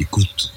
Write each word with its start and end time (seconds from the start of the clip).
Écoute. 0.00 0.50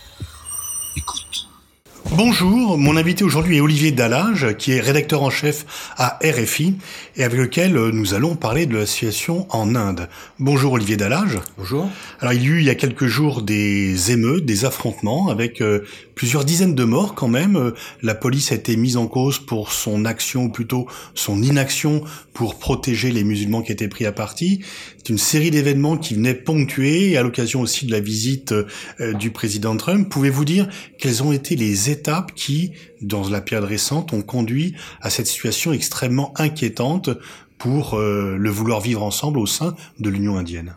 Bonjour, 2.15 2.77
mon 2.77 2.95
invité 2.95 3.23
aujourd'hui 3.23 3.57
est 3.57 3.61
Olivier 3.61 3.91
Dallage, 3.91 4.55
qui 4.59 4.73
est 4.73 4.79
rédacteur 4.79 5.23
en 5.23 5.31
chef 5.31 5.65
à 5.97 6.19
RFI, 6.23 6.75
et 7.15 7.23
avec 7.23 7.39
lequel 7.39 7.75
euh, 7.75 7.91
nous 7.91 8.13
allons 8.13 8.35
parler 8.35 8.67
de 8.67 8.77
la 8.77 8.85
situation 8.85 9.47
en 9.49 9.73
Inde. 9.73 10.07
Bonjour 10.37 10.73
Olivier 10.73 10.95
Dallage. 10.95 11.39
Bonjour. 11.57 11.89
Alors 12.19 12.33
il 12.33 12.43
y 12.43 12.45
a 12.45 12.49
eu 12.49 12.59
il 12.59 12.65
y 12.65 12.69
a 12.69 12.75
quelques 12.75 13.07
jours 13.07 13.41
des 13.41 14.11
émeutes, 14.11 14.45
des 14.45 14.63
affrontements, 14.63 15.29
avec 15.29 15.59
euh, 15.59 15.85
plusieurs 16.13 16.45
dizaines 16.45 16.75
de 16.75 16.83
morts 16.83 17.15
quand 17.15 17.27
même. 17.27 17.55
Euh, 17.55 17.71
la 18.03 18.13
police 18.13 18.51
a 18.51 18.55
été 18.55 18.77
mise 18.77 18.95
en 18.95 19.07
cause 19.07 19.39
pour 19.39 19.71
son 19.71 20.05
action, 20.05 20.43
ou 20.43 20.49
plutôt 20.49 20.85
son 21.15 21.41
inaction, 21.41 22.03
pour 22.33 22.59
protéger 22.59 23.09
les 23.09 23.23
musulmans 23.23 23.63
qui 23.63 23.71
étaient 23.71 23.87
pris 23.87 24.05
à 24.05 24.11
partie. 24.11 24.61
C'est 24.99 25.09
une 25.09 25.17
série 25.17 25.49
d'événements 25.49 25.97
qui 25.97 26.13
venaient 26.13 26.35
ponctuer, 26.35 27.17
à 27.17 27.23
l'occasion 27.23 27.61
aussi 27.61 27.87
de 27.87 27.91
la 27.91 27.99
visite 27.99 28.53
du 28.99 29.31
président 29.31 29.75
Trump. 29.75 30.07
Pouvez-vous 30.09 30.45
dire 30.45 30.67
quelles 30.97 31.21
ont 31.23 31.33
été 31.33 31.55
les 31.57 31.89
qui, 32.35 32.71
dans 33.01 33.29
la 33.29 33.41
période 33.41 33.67
récente, 33.67 34.13
ont 34.13 34.21
conduit 34.21 34.75
à 35.01 35.09
cette 35.09 35.27
situation 35.27 35.73
extrêmement 35.73 36.33
inquiétante 36.37 37.09
pour 37.57 37.95
euh, 37.95 38.35
le 38.37 38.49
vouloir 38.49 38.81
vivre 38.81 39.03
ensemble 39.03 39.39
au 39.39 39.45
sein 39.45 39.75
de 39.99 40.09
l'Union 40.09 40.37
indienne. 40.37 40.75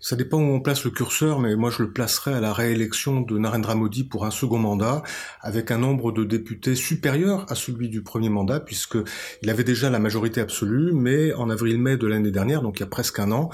Ça 0.00 0.16
dépend 0.16 0.38
où 0.38 0.54
on 0.54 0.60
place 0.60 0.84
le 0.84 0.90
curseur, 0.90 1.40
mais 1.40 1.56
moi 1.56 1.70
je 1.70 1.82
le 1.82 1.92
placerai 1.92 2.32
à 2.32 2.40
la 2.40 2.52
réélection 2.52 3.20
de 3.20 3.36
Narendra 3.36 3.74
Modi 3.74 4.04
pour 4.04 4.24
un 4.24 4.30
second 4.30 4.58
mandat, 4.58 5.02
avec 5.42 5.70
un 5.70 5.78
nombre 5.78 6.12
de 6.12 6.24
députés 6.24 6.76
supérieur 6.76 7.44
à 7.50 7.54
celui 7.54 7.88
du 7.88 8.02
premier 8.02 8.28
mandat, 8.28 8.60
puisqu'il 8.60 9.50
avait 9.50 9.64
déjà 9.64 9.90
la 9.90 9.98
majorité 9.98 10.40
absolue, 10.40 10.92
mais 10.92 11.34
en 11.34 11.50
avril-mai 11.50 11.96
de 11.96 12.06
l'année 12.06 12.30
dernière, 12.30 12.62
donc 12.62 12.78
il 12.78 12.80
y 12.80 12.84
a 12.84 12.88
presque 12.88 13.18
un 13.18 13.32
an, 13.32 13.50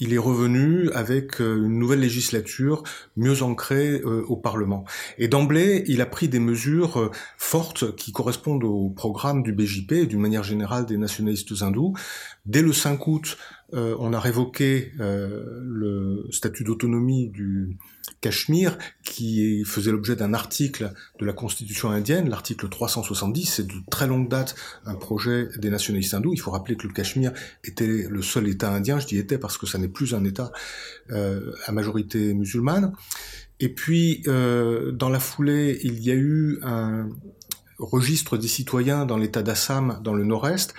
il 0.00 0.14
est 0.14 0.18
revenu 0.18 0.90
avec 0.92 1.40
euh, 1.40 1.66
une 1.66 1.78
nouvelle 1.78 2.00
législature 2.00 2.82
mieux 3.16 3.42
ancrée 3.42 4.00
euh, 4.00 4.24
au 4.26 4.36
Parlement. 4.36 4.84
Et 5.18 5.28
d'emblée, 5.28 5.84
il 5.86 6.00
a 6.00 6.06
pris 6.06 6.28
des 6.28 6.40
mesures 6.40 6.98
euh, 6.98 7.10
fortes 7.36 7.94
qui 7.94 8.10
correspondent 8.10 8.64
au 8.64 8.88
programme 8.88 9.42
du 9.42 9.52
BJP 9.52 9.92
et 9.92 10.06
d'une 10.06 10.20
manière 10.20 10.42
générale 10.42 10.86
des 10.86 10.96
nationalistes 10.96 11.62
hindous. 11.62 11.94
Dès 12.46 12.62
le 12.62 12.72
5 12.72 13.06
août, 13.06 13.36
on 13.72 14.12
a 14.12 14.18
révoqué 14.18 14.90
le 14.98 16.26
statut 16.32 16.64
d'autonomie 16.64 17.28
du 17.28 17.76
Cachemire, 18.20 18.76
qui 19.02 19.64
faisait 19.64 19.90
l'objet 19.90 20.14
d'un 20.14 20.34
article 20.34 20.92
de 21.18 21.24
la 21.24 21.32
Constitution 21.32 21.90
indienne, 21.90 22.28
l'article 22.28 22.68
370, 22.68 23.46
c'est 23.46 23.66
de 23.66 23.72
très 23.90 24.06
longue 24.06 24.28
date 24.28 24.54
un 24.84 24.94
projet 24.94 25.48
des 25.56 25.70
nationalistes 25.70 26.12
hindous. 26.14 26.34
Il 26.34 26.40
faut 26.40 26.50
rappeler 26.50 26.76
que 26.76 26.86
le 26.86 26.92
Cachemire 26.92 27.32
était 27.64 28.06
le 28.08 28.22
seul 28.22 28.48
État 28.48 28.70
indien, 28.70 28.98
je 28.98 29.06
dis 29.06 29.18
était 29.18 29.38
parce 29.38 29.56
que 29.56 29.66
ça 29.66 29.78
n'est 29.78 29.88
plus 29.88 30.14
un 30.14 30.24
État 30.24 30.52
euh, 31.10 31.52
à 31.66 31.72
majorité 31.72 32.34
musulmane. 32.34 32.92
Et 33.58 33.68
puis, 33.68 34.22
euh, 34.26 34.92
dans 34.92 35.08
la 35.08 35.20
foulée, 35.20 35.80
il 35.82 36.02
y 36.02 36.10
a 36.10 36.14
eu 36.14 36.58
un 36.62 37.08
registre 37.78 38.36
des 38.36 38.48
citoyens 38.48 39.06
dans 39.06 39.16
l'État 39.16 39.42
d'Assam, 39.42 40.00
dans 40.02 40.14
le 40.14 40.24
nord-est. 40.24 40.74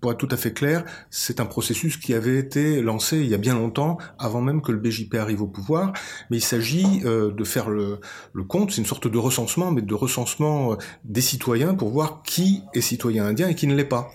Pour 0.00 0.12
être 0.12 0.18
tout 0.18 0.28
à 0.30 0.36
fait 0.36 0.52
clair, 0.52 0.84
c'est 1.10 1.40
un 1.40 1.46
processus 1.46 1.96
qui 1.96 2.14
avait 2.14 2.38
été 2.38 2.80
lancé 2.80 3.18
il 3.18 3.26
y 3.26 3.34
a 3.34 3.38
bien 3.38 3.54
longtemps, 3.54 3.98
avant 4.18 4.40
même 4.40 4.62
que 4.62 4.72
le 4.72 4.78
BJP 4.78 5.14
arrive 5.16 5.42
au 5.42 5.46
pouvoir, 5.46 5.92
mais 6.30 6.38
il 6.38 6.42
s'agit 6.42 7.02
euh, 7.04 7.30
de 7.32 7.44
faire 7.44 7.68
le, 7.68 8.00
compte, 8.48 8.72
c'est 8.72 8.78
une 8.78 8.86
sorte 8.86 9.08
de 9.08 9.18
recensement, 9.18 9.70
mais 9.70 9.82
de 9.82 9.94
recensement 9.94 10.72
euh, 10.72 10.76
des 11.04 11.20
citoyens 11.20 11.74
pour 11.74 11.90
voir 11.90 12.22
qui 12.24 12.62
est 12.74 12.80
citoyen 12.80 13.26
indien 13.26 13.48
et 13.48 13.54
qui 13.54 13.66
ne 13.66 13.74
l'est 13.74 13.84
pas 13.84 14.12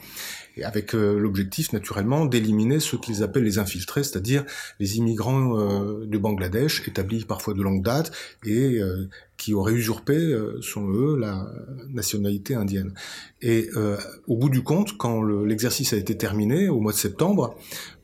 et 0.57 0.63
avec 0.63 0.95
euh, 0.95 1.17
l'objectif 1.17 1.73
naturellement 1.73 2.25
d'éliminer 2.25 2.79
ce 2.79 2.95
qu'ils 2.95 3.23
appellent 3.23 3.43
les 3.43 3.59
infiltrés, 3.59 4.03
c'est-à-dire 4.03 4.45
les 4.79 4.97
immigrants 4.97 5.59
euh, 5.59 6.05
du 6.05 6.19
Bangladesh 6.19 6.87
établis 6.87 7.25
parfois 7.25 7.53
de 7.53 7.61
longue 7.61 7.83
date 7.83 8.11
et 8.45 8.79
euh, 8.79 9.07
qui 9.37 9.53
auraient 9.53 9.73
usurpé, 9.73 10.33
selon 10.61 10.93
eux, 10.93 11.17
la 11.19 11.45
nationalité 11.89 12.55
indienne. 12.55 12.93
Et 13.41 13.69
au 14.27 14.37
bout 14.37 14.47
du 14.47 14.63
compte, 14.63 14.95
quand 14.95 15.21
l'exercice 15.23 15.91
a 15.91 15.97
été 15.97 16.15
terminé, 16.15 16.69
au 16.69 16.79
mois 16.79 16.93
de 16.93 16.97
septembre, 16.97 17.57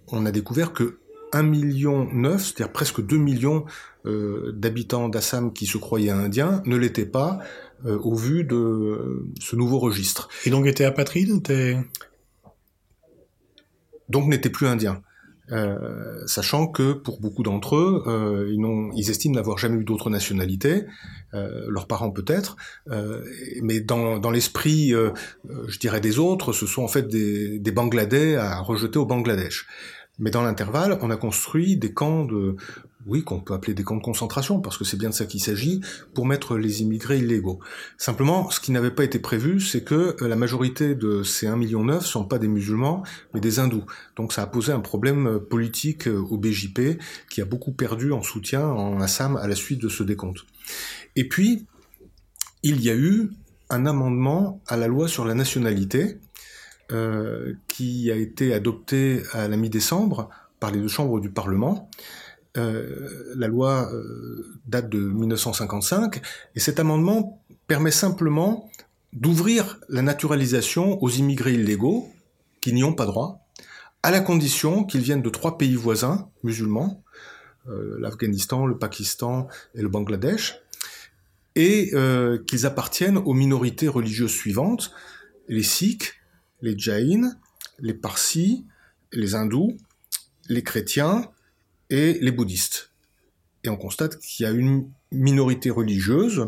on 0.10 0.26
a 0.26 0.32
découvert 0.32 0.74
que 0.74 0.98
1 1.32 1.44
million 1.44 2.10
c'est-à-dire 2.38 2.74
presque 2.74 3.02
2 3.02 3.16
millions 3.16 3.64
d'habitants 4.04 5.08
d'Assam 5.08 5.54
qui 5.54 5.66
se 5.66 5.78
croyaient 5.78 6.10
indiens, 6.10 6.62
ne 6.66 6.76
l'étaient 6.76 7.06
pas 7.06 7.40
au 7.86 8.14
vu 8.14 8.44
de 8.44 9.26
ce 9.40 9.56
nouveau 9.56 9.80
registre. 9.80 10.28
Et 10.46 10.50
donc 10.50 10.66
étaient 10.66 10.84
apatrides 10.84 11.32
donc 14.12 14.28
n'étaient 14.28 14.50
plus 14.50 14.68
indiens. 14.68 15.02
Euh, 15.52 16.26
sachant 16.28 16.68
que 16.68 16.94
pour 16.94 17.20
beaucoup 17.20 17.44
d'entre 17.44 17.76
eux, 17.76 18.04
euh, 18.08 18.50
ils, 18.50 18.98
ils, 18.98 19.10
estiment 19.10 19.36
n'avoir 19.36 19.58
jamais 19.58 19.82
eu 19.82 19.84
d'autre 19.84 20.10
nationalité, 20.10 20.86
euh, 21.34 21.66
leurs 21.68 21.88
parents 21.88 22.12
peut-être, 22.12 22.56
mais 23.62 23.82
dans, 23.82 24.18
dans 24.20 24.32
l'esprit, 24.32 24.92
je 24.92 25.80
dirais 25.80 26.00
des 26.00 26.20
autres, 26.20 26.54
ce 26.54 26.66
sont 26.66 26.84
en 26.84 26.88
fait 26.88 27.08
des 27.08 27.72
Bangladais 27.72 28.36
à 28.36 28.60
rejeter 28.60 29.00
au 29.00 29.06
Bangladesh. 29.06 29.68
Mais 30.22 30.32
dans 30.32 30.44
l'intervalle, 30.44 30.98
on 31.02 31.10
a 31.10 31.18
construit 31.18 31.76
des 31.76 31.94
camps 31.94 32.24
de, 32.26 32.56
oui, 33.08 33.24
qu'on 33.24 33.40
peut 33.40 33.54
appeler 33.54 33.74
des 33.74 33.84
camps 33.84 33.96
de 33.96 34.02
concentration, 34.02 34.60
parce 34.60 34.78
que 34.78 34.84
c'est 34.84 34.98
bien 34.98 35.10
de 35.10 35.14
ça 35.14 35.26
qu'il 35.26 35.42
s'agit, 35.42 35.82
pour 36.14 36.26
mettre 36.26 36.58
les 36.58 36.82
immigrés 36.82 37.18
illégaux. 37.18 37.60
Simplement, 37.98 38.50
ce 38.52 38.60
qui 38.60 38.72
n'avait 38.72 38.92
pas 38.92 39.04
été 39.04 39.20
prévu, 39.20 39.60
c'est 39.60 39.84
que 39.84 40.16
euh, 40.22 40.28
la 40.28 40.36
majorité 40.36 40.96
de 40.96 41.24
ces 41.24 41.48
1,9 41.48 41.56
million 41.56 41.84
ne 41.84 42.00
sont 42.00 42.24
pas 42.24 42.38
des 42.38 42.48
musulmans, 42.48 43.04
mais 43.34 43.40
des 43.40 43.60
hindous. 43.60 43.86
Donc 44.16 44.32
ça 44.32 44.44
a 44.44 44.48
posé 44.48 44.72
un 44.72 44.80
problème 44.80 45.28
euh, 45.28 45.40
politique 45.40 46.08
euh, 46.08 46.20
au 46.30 46.38
BJP, 46.38 47.00
qui 47.30 47.42
a 47.42 47.46
beaucoup 47.46 47.72
perdu 47.72 48.12
en 48.12 48.22
soutien 48.22 48.66
en 48.66 49.02
Assam 49.02 49.38
à 49.38 49.48
la 49.48 49.56
suite 49.56 49.82
de 49.82 49.90
ce 49.90 50.04
décompte. 50.04 50.46
Et 51.16 51.28
puis, 51.28 51.66
il 52.64 52.82
y 52.82 52.90
a 52.92 52.96
eu 52.96 53.32
un 53.72 53.86
amendement 53.86 54.62
à 54.68 54.78
la 54.78 54.88
loi 54.88 55.08
sur 55.08 55.26
la 55.26 55.34
nationalité, 55.34 56.20
euh, 56.92 57.54
qui 57.70 58.12
a 58.12 58.16
été 58.16 58.54
adopté 58.54 59.24
à 59.32 59.48
la 59.48 59.56
mi-décembre 59.56 60.30
par 60.60 60.72
les 60.72 60.80
deux 60.82 60.90
chambres 60.90 61.22
du 61.22 61.30
Parlement. 61.30 61.90
Euh, 62.58 63.34
la 63.36 63.48
loi 63.48 63.90
euh, 63.94 64.60
date 64.66 64.90
de 64.90 65.00
1955 65.00 66.22
et 66.56 66.60
cet 66.60 66.82
amendement 66.82 67.42
permet 67.68 67.92
simplement 67.92 68.70
d'ouvrir 69.14 69.80
la 69.88 70.02
naturalisation 70.02 71.02
aux 71.02 71.10
immigrés 71.10 71.54
illégaux 71.54 72.10
qui 72.60 72.74
n'y 72.74 72.84
ont 72.84 72.94
pas 72.94 73.06
droit, 73.06 73.48
à 74.04 74.12
la 74.12 74.20
condition 74.20 74.84
qu'ils 74.84 75.02
viennent 75.02 75.22
de 75.22 75.30
trois 75.30 75.58
pays 75.58 75.76
voisins 75.76 76.30
musulmans, 76.44 77.04
l'Afghanistan, 77.68 78.66
le 78.66 78.78
Pakistan 78.78 79.48
et 79.76 79.82
le 79.82 79.88
Bangladesh, 79.88 80.60
et 81.56 81.92
qu'ils 82.48 82.66
appartiennent 82.66 83.18
aux 83.18 83.34
minorités 83.34 83.88
religieuses 83.88 84.32
suivantes, 84.32 84.92
les 85.48 85.64
Sikhs, 85.64 86.21
les 86.62 86.78
Jains, 86.78 87.36
les 87.80 87.94
Parsis, 87.94 88.66
les 89.12 89.36
Hindous, 89.36 89.78
les 90.50 90.64
chrétiens 90.64 91.30
et 91.90 92.18
les 92.22 92.32
bouddhistes. 92.32 92.92
Et 93.64 93.70
on 93.70 93.78
constate 93.78 94.20
qu'il 94.20 94.46
y 94.46 94.48
a 94.48 94.52
une 94.52 94.90
minorité 95.12 95.70
religieuse, 95.70 96.48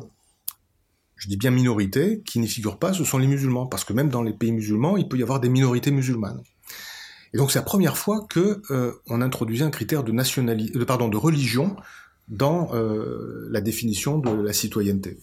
je 1.16 1.28
dis 1.28 1.38
bien 1.38 1.52
minorité, 1.52 2.22
qui 2.26 2.40
n'y 2.40 2.48
figure 2.48 2.80
pas, 2.80 2.94
ce 2.94 3.04
sont 3.04 3.18
les 3.18 3.28
musulmans, 3.28 3.68
parce 3.68 3.86
que 3.86 3.94
même 3.94 4.10
dans 4.10 4.24
les 4.24 4.34
pays 4.34 4.52
musulmans, 4.52 4.98
il 4.98 5.08
peut 5.08 5.18
y 5.18 5.24
avoir 5.24 5.40
des 5.40 5.50
minorités 5.50 5.92
musulmanes. 5.92 6.42
Et 7.34 7.38
donc 7.38 7.52
c'est 7.52 7.60
la 7.60 7.64
première 7.66 7.98
fois 7.98 8.26
que 8.30 8.62
euh, 8.72 8.94
on 9.08 9.22
introduisait 9.22 9.64
un 9.64 9.72
critère 9.72 10.04
de 10.04 10.12
nationalité, 10.12 10.78
de, 10.78 10.84
pardon, 10.84 11.08
de 11.08 11.18
religion 11.18 11.76
dans 12.28 12.74
euh, 12.74 13.48
la 13.50 13.62
définition 13.62 14.18
de 14.18 14.42
la 14.42 14.54
citoyenneté. 14.54 15.18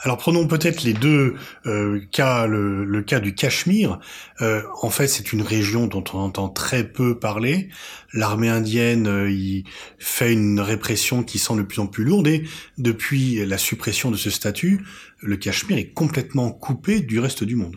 Alors 0.00 0.16
prenons 0.16 0.46
peut-être 0.46 0.82
les 0.82 0.92
deux 0.92 1.34
euh, 1.66 2.00
cas, 2.12 2.46
le, 2.46 3.02
cas 3.02 3.18
du 3.18 3.34
Cachemire. 3.34 3.98
Euh, 4.40 4.62
en 4.80 4.90
fait, 4.90 5.08
c'est 5.08 5.32
une 5.32 5.42
région 5.42 5.88
dont 5.88 6.04
on 6.12 6.18
entend 6.18 6.48
très 6.48 6.84
peu 6.84 7.18
parler. 7.18 7.68
L'armée 8.12 8.48
indienne 8.48 9.08
euh, 9.08 9.30
y 9.30 9.64
fait 9.98 10.32
une 10.32 10.60
répression 10.60 11.24
qui 11.24 11.40
semble 11.40 11.62
de 11.62 11.66
plus 11.66 11.80
en 11.80 11.88
plus 11.88 12.04
lourde 12.04 12.28
et 12.28 12.44
depuis 12.78 13.44
la 13.44 13.58
suppression 13.58 14.12
de 14.12 14.16
ce 14.16 14.30
statut, 14.30 14.84
le 15.20 15.36
Cachemire 15.36 15.78
est 15.78 15.92
complètement 15.92 16.52
coupé 16.52 17.00
du 17.00 17.18
reste 17.18 17.42
du 17.42 17.56
monde. 17.56 17.76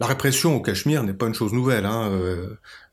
La 0.00 0.06
répression 0.06 0.56
au 0.56 0.60
Cachemire 0.60 1.02
n'est 1.02 1.12
pas 1.12 1.26
une 1.26 1.34
chose 1.34 1.52
nouvelle. 1.52 1.84
Hein. 1.84 2.10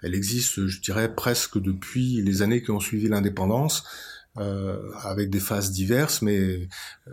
elle 0.04 0.14
existe, 0.14 0.68
je 0.68 0.82
dirais, 0.82 1.16
presque 1.16 1.58
depuis 1.58 2.22
les 2.22 2.42
années 2.42 2.62
qui 2.62 2.72
ont 2.72 2.80
suivi 2.80 3.08
l'indépendance. 3.08 3.86
Euh, 4.38 4.78
avec 5.04 5.30
des 5.30 5.42
phases 5.42 5.72
diverses, 5.72 6.22
mais 6.22 6.38
euh, 6.38 7.12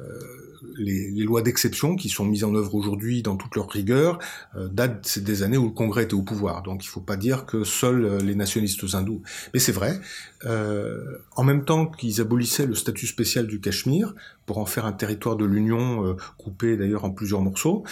les, 0.76 1.10
les, 1.10 1.24
lois 1.24 1.42
d'exception 1.42 1.96
qui 1.96 2.08
sont 2.08 2.24
mises 2.24 2.44
en 2.44 2.54
œuvre 2.54 2.76
aujourd'hui 2.76 3.22
dans 3.22 3.34
toute 3.34 3.56
leur 3.56 3.68
rigueur 3.68 4.20
euh, 4.54 4.68
datent 4.68 5.18
des 5.18 5.42
années 5.42 5.56
où 5.56 5.64
le 5.64 5.72
Congrès 5.72 6.04
était 6.04 6.14
au 6.14 6.22
pouvoir. 6.22 6.62
Donc 6.62 6.84
il 6.84 6.86
ne 6.86 6.92
faut 6.92 7.00
pas 7.00 7.16
dire 7.16 7.44
que 7.44 7.64
seuls 7.64 8.04
euh, 8.04 8.18
les 8.20 8.36
nationalistes 8.36 8.84
hindous. 8.94 9.20
Mais 9.52 9.58
c'est 9.58 9.72
vrai, 9.72 10.00
euh, 10.44 11.18
en 11.34 11.42
même 11.42 11.64
temps 11.64 11.86
qu'ils 11.86 12.20
abolissaient 12.20 12.66
le 12.66 12.76
statut 12.76 13.08
spécial 13.08 13.48
du 13.48 13.60
Cachemire 13.60 14.14
pour 14.46 14.58
en 14.58 14.64
faire 14.64 14.86
un 14.86 14.92
territoire 14.92 15.34
de 15.34 15.44
l'Union 15.44 16.16
coupé 16.36 16.76
d'ailleurs 16.76 17.04
en 17.04 17.10
plusieurs 17.10 17.40
morceaux, 17.40 17.82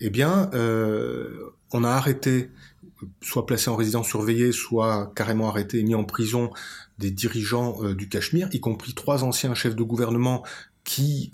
eh 0.00 0.10
bien 0.10 0.48
on 1.72 1.84
a 1.84 1.90
arrêté 1.90 2.50
soit 3.20 3.46
placé 3.46 3.68
en 3.68 3.76
résidence 3.76 4.06
surveillée, 4.06 4.52
soit 4.52 5.12
carrément 5.14 5.48
arrêté 5.48 5.80
et 5.80 5.82
mis 5.82 5.94
en 5.94 6.04
prison 6.04 6.50
des 6.98 7.10
dirigeants 7.10 7.82
euh, 7.82 7.94
du 7.94 8.08
Cachemire, 8.08 8.48
y 8.52 8.60
compris 8.60 8.94
trois 8.94 9.24
anciens 9.24 9.54
chefs 9.54 9.76
de 9.76 9.82
gouvernement 9.82 10.44
qui 10.84 11.32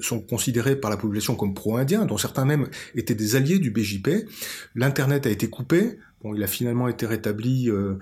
sont 0.00 0.20
considérés 0.22 0.74
par 0.74 0.90
la 0.90 0.96
population 0.96 1.34
comme 1.34 1.52
pro-indiens, 1.52 2.06
dont 2.06 2.16
certains 2.16 2.46
même 2.46 2.66
étaient 2.94 3.14
des 3.14 3.36
alliés 3.36 3.58
du 3.58 3.70
BJP. 3.70 4.26
L'Internet 4.74 5.26
a 5.26 5.30
été 5.30 5.50
coupé, 5.50 5.98
Bon, 6.22 6.34
il 6.34 6.42
a 6.42 6.46
finalement 6.46 6.88
été 6.88 7.04
rétabli, 7.04 7.70
euh, 7.70 7.98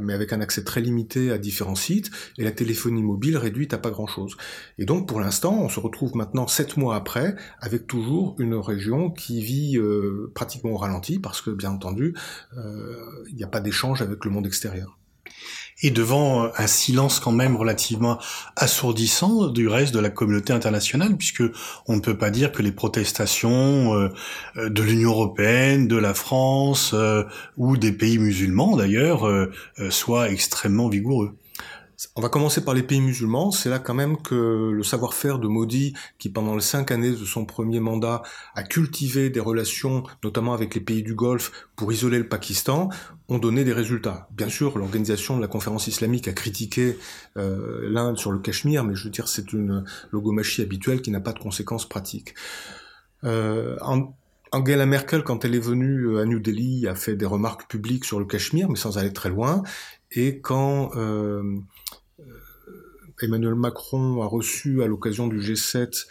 mais 0.00 0.14
avec 0.14 0.32
un 0.32 0.40
accès 0.40 0.62
très 0.62 0.80
limité 0.80 1.32
à 1.32 1.38
différents 1.38 1.74
sites, 1.74 2.10
et 2.38 2.44
la 2.44 2.52
téléphonie 2.52 3.02
mobile 3.02 3.36
réduite 3.36 3.74
à 3.74 3.78
pas 3.78 3.90
grand-chose. 3.90 4.36
Et 4.78 4.84
donc, 4.84 5.08
pour 5.08 5.20
l'instant, 5.20 5.58
on 5.60 5.68
se 5.68 5.80
retrouve 5.80 6.14
maintenant, 6.14 6.46
sept 6.46 6.76
mois 6.76 6.94
après, 6.94 7.34
avec 7.60 7.88
toujours 7.88 8.36
une 8.38 8.54
région 8.54 9.10
qui 9.10 9.40
vit 9.40 9.78
euh, 9.78 10.30
pratiquement 10.34 10.70
au 10.70 10.76
ralenti, 10.76 11.18
parce 11.18 11.40
que, 11.40 11.50
bien 11.50 11.70
entendu, 11.70 12.14
euh, 12.56 13.24
il 13.28 13.34
n'y 13.34 13.44
a 13.44 13.48
pas 13.48 13.60
d'échange 13.60 14.00
avec 14.00 14.24
le 14.24 14.30
monde 14.30 14.46
extérieur 14.46 14.96
et 15.82 15.90
devant 15.90 16.44
euh, 16.44 16.48
un 16.56 16.66
silence 16.66 17.20
quand 17.20 17.32
même 17.32 17.56
relativement 17.56 18.18
assourdissant 18.56 19.48
du 19.48 19.68
reste 19.68 19.94
de 19.94 20.00
la 20.00 20.10
communauté 20.10 20.52
internationale, 20.52 21.16
puisque 21.16 21.42
on 21.86 21.96
ne 21.96 22.00
peut 22.00 22.16
pas 22.16 22.30
dire 22.30 22.52
que 22.52 22.62
les 22.62 22.72
protestations 22.72 23.94
euh, 23.94 24.08
euh, 24.56 24.68
de 24.70 24.82
l'Union 24.82 25.10
européenne, 25.10 25.88
de 25.88 25.96
la 25.96 26.14
France 26.14 26.94
ou 27.56 27.76
des 27.76 27.92
pays 27.92 28.18
musulmans 28.18 28.76
d'ailleurs 28.76 29.26
soient 29.90 30.30
extrêmement 30.30 30.88
vigoureux. 30.88 31.36
On 32.14 32.20
va 32.20 32.28
commencer 32.28 32.62
par 32.62 32.74
les 32.74 32.82
pays 32.82 33.00
musulmans. 33.00 33.50
C'est 33.50 33.70
là 33.70 33.78
quand 33.78 33.94
même 33.94 34.20
que 34.20 34.70
le 34.70 34.82
savoir-faire 34.82 35.38
de 35.38 35.48
Modi, 35.48 35.94
qui 36.18 36.28
pendant 36.28 36.54
les 36.54 36.60
cinq 36.60 36.90
années 36.90 37.10
de 37.10 37.24
son 37.24 37.46
premier 37.46 37.80
mandat 37.80 38.22
a 38.54 38.62
cultivé 38.62 39.30
des 39.30 39.40
relations, 39.40 40.04
notamment 40.22 40.52
avec 40.52 40.74
les 40.74 40.80
pays 40.80 41.02
du 41.02 41.14
Golfe, 41.14 41.52
pour 41.74 41.92
isoler 41.92 42.18
le 42.18 42.28
Pakistan, 42.28 42.90
ont 43.28 43.38
donné 43.38 43.64
des 43.64 43.72
résultats. 43.72 44.28
Bien 44.30 44.48
sûr, 44.48 44.76
l'organisation 44.78 45.36
de 45.36 45.40
la 45.40 45.48
conférence 45.48 45.86
islamique 45.86 46.28
a 46.28 46.32
critiqué 46.32 46.98
euh, 47.36 47.88
l'Inde 47.90 48.18
sur 48.18 48.30
le 48.30 48.38
Cachemire, 48.38 48.84
mais 48.84 48.94
je 48.94 49.04
veux 49.04 49.10
dire, 49.10 49.28
c'est 49.28 49.52
une 49.52 49.84
logomachie 50.10 50.62
habituelle 50.62 51.00
qui 51.00 51.10
n'a 51.10 51.20
pas 51.20 51.32
de 51.32 51.38
conséquences 51.38 51.88
pratiques. 51.88 52.34
Euh, 53.24 53.76
Angela 54.56 54.86
Merkel, 54.86 55.22
quand 55.22 55.44
elle 55.44 55.54
est 55.54 55.60
venue 55.60 56.18
à 56.18 56.24
New 56.24 56.40
Delhi, 56.40 56.88
a 56.88 56.94
fait 56.94 57.14
des 57.14 57.26
remarques 57.26 57.68
publiques 57.68 58.04
sur 58.06 58.18
le 58.18 58.24
Cachemire, 58.24 58.68
mais 58.70 58.76
sans 58.76 58.96
aller 58.96 59.12
très 59.12 59.28
loin. 59.28 59.62
Et 60.10 60.40
quand 60.40 60.92
euh, 60.96 61.58
Emmanuel 63.20 63.54
Macron 63.54 64.22
a 64.22 64.26
reçu 64.26 64.82
à 64.82 64.86
l'occasion 64.86 65.26
du 65.26 65.38
G7 65.38 66.06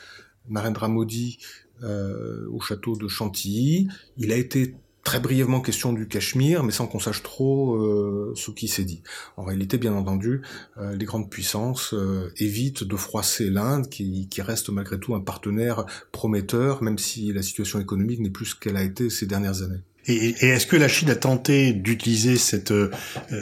Narendra 0.49 0.87
Modi 0.87 1.39
euh, 1.83 2.47
au 2.51 2.61
château 2.61 2.95
de 2.95 3.07
Chantilly. 3.07 3.87
Il 4.17 4.31
a 4.31 4.37
été 4.37 4.75
très 5.05 5.21
brièvement 5.21 5.61
question 5.61 5.93
du 5.93 6.09
Cachemire, 6.09 6.63
mais 6.63 6.73
sans 6.73 6.87
qu'on 6.87 6.99
sache 6.99 7.23
trop 7.23 7.75
euh, 7.75 8.33
ce 8.35 8.51
qui 8.51 8.67
s'est 8.67 8.83
dit. 8.83 9.03
En 9.37 9.45
réalité, 9.45 9.77
bien 9.77 9.93
entendu, 9.93 10.41
euh, 10.77 10.93
les 10.95 11.05
grandes 11.05 11.29
puissances 11.29 11.95
évitent 12.37 12.83
de 12.83 12.95
froisser 12.97 13.49
l'Inde, 13.49 13.87
qui, 13.87 14.27
reste 14.39 14.69
malgré 14.69 14.99
tout 14.99 15.15
un 15.15 15.21
partenaire 15.21 15.85
prometteur, 16.11 16.83
même 16.83 16.97
si 16.97 17.31
la 17.31 17.41
situation 17.41 17.79
économique 17.79 18.19
n'est 18.19 18.29
plus 18.29 18.47
ce 18.47 18.55
qu'elle 18.55 18.75
a 18.75 18.83
été 18.83 19.09
ces 19.09 19.25
dernières 19.25 19.61
années. 19.61 19.81
Et, 20.07 20.45
est-ce 20.45 20.67
que 20.67 20.75
la 20.75 20.87
Chine 20.87 21.09
a 21.09 21.15
tenté 21.15 21.73
d'utiliser 21.73 22.37
cette, 22.37 22.71
euh, 22.71 22.91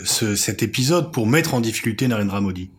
ce, 0.06 0.36
cet 0.36 0.64
épisode 0.64 1.12
pour 1.12 1.28
mettre 1.28 1.54
en 1.54 1.62
difficulté 1.62 2.08
Narendra 2.08 2.42
Modi? 2.42 2.72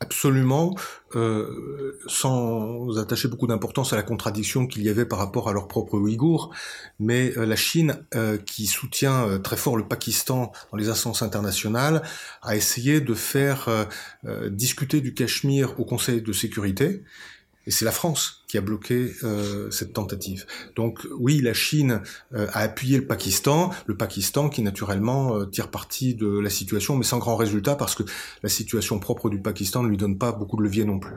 Absolument, 0.00 0.74
euh, 1.14 1.98
sans 2.06 2.98
attacher 2.98 3.28
beaucoup 3.28 3.46
d'importance 3.46 3.92
à 3.92 3.96
la 3.96 4.02
contradiction 4.02 4.66
qu'il 4.66 4.82
y 4.82 4.88
avait 4.88 5.04
par 5.04 5.18
rapport 5.18 5.48
à 5.48 5.52
leur 5.52 5.68
propre 5.68 5.98
Ouïghours. 5.98 6.50
Mais 6.98 7.32
euh, 7.36 7.46
la 7.46 7.56
Chine, 7.56 8.04
euh, 8.14 8.38
qui 8.38 8.66
soutient 8.66 9.38
très 9.38 9.56
fort 9.56 9.76
le 9.76 9.86
Pakistan 9.86 10.52
dans 10.70 10.78
les 10.78 10.88
instances 10.88 11.22
internationales, 11.22 12.02
a 12.42 12.56
essayé 12.56 13.00
de 13.00 13.14
faire 13.14 13.68
discuter 14.50 15.00
du 15.00 15.14
Cachemire 15.14 15.78
au 15.78 15.84
Conseil 15.84 16.22
de 16.22 16.32
sécurité. 16.32 17.02
Et 17.66 17.70
c'est 17.70 17.84
la 17.84 17.92
France 17.92 18.42
qui 18.48 18.58
a 18.58 18.60
bloqué 18.60 19.12
euh, 19.22 19.70
cette 19.70 19.92
tentative. 19.92 20.46
Donc 20.74 21.06
oui, 21.16 21.40
la 21.40 21.54
Chine 21.54 22.02
euh, 22.34 22.46
a 22.52 22.60
appuyé 22.60 22.98
le 22.98 23.06
Pakistan, 23.06 23.70
le 23.86 23.96
Pakistan 23.96 24.48
qui 24.48 24.62
naturellement 24.62 25.36
euh, 25.36 25.46
tire 25.46 25.68
parti 25.68 26.14
de 26.14 26.38
la 26.38 26.50
situation, 26.50 26.96
mais 26.96 27.04
sans 27.04 27.18
grand 27.18 27.36
résultat 27.36 27.76
parce 27.76 27.94
que 27.94 28.02
la 28.42 28.48
situation 28.48 28.98
propre 28.98 29.30
du 29.30 29.38
Pakistan 29.40 29.82
ne 29.82 29.88
lui 29.88 29.96
donne 29.96 30.18
pas 30.18 30.32
beaucoup 30.32 30.56
de 30.56 30.62
levier 30.62 30.84
non 30.84 30.98
plus. 30.98 31.14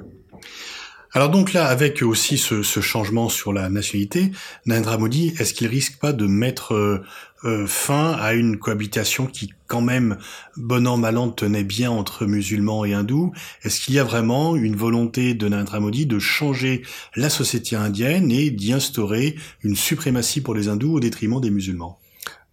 Alors 1.12 1.30
donc 1.30 1.54
là, 1.54 1.68
avec 1.68 2.02
aussi 2.02 2.38
ce, 2.38 2.62
ce 2.62 2.82
changement 2.82 3.30
sur 3.30 3.54
la 3.54 3.70
nationalité, 3.70 4.32
Narendra 4.66 4.98
Modi, 4.98 5.34
est-ce 5.40 5.54
qu'il 5.54 5.68
risque 5.68 5.98
pas 5.98 6.12
de 6.12 6.28
mettre 6.28 7.04
euh, 7.46 7.56
euh, 7.56 7.68
fin 7.68 8.12
à 8.12 8.34
une 8.34 8.58
cohabitation 8.58 9.28
qui, 9.28 9.54
quand 9.68 9.82
même, 9.82 10.18
bon 10.58 10.88
an 10.88 10.98
mal 10.98 11.18
an, 11.18 11.30
tenait 11.30 11.64
bien 11.64 11.92
entre 11.92 12.26
musulmans 12.26 12.86
et 12.86 12.94
hindous 12.94 13.32
Est-ce 13.64 13.82
qu'il 13.82 13.96
y 13.96 14.00
a 14.00 14.04
vraiment 14.04 14.56
une 14.56 14.76
volonté 14.76 15.34
de 15.34 15.48
Narendra 15.48 15.80
Modi 15.80 16.06
de 16.06 16.20
changer 16.20 16.84
la 17.16 17.30
société 17.30 17.76
indienne 17.76 18.32
et 18.32 18.52
d'y 18.52 18.74
instaurer 18.74 19.36
une 19.64 19.76
suprématie 19.76 20.42
pour 20.42 20.54
les 20.54 20.68
hindous 20.68 20.94
au 20.94 21.00
détriment 21.00 21.40
des 21.40 21.52
musulmans? 21.52 22.00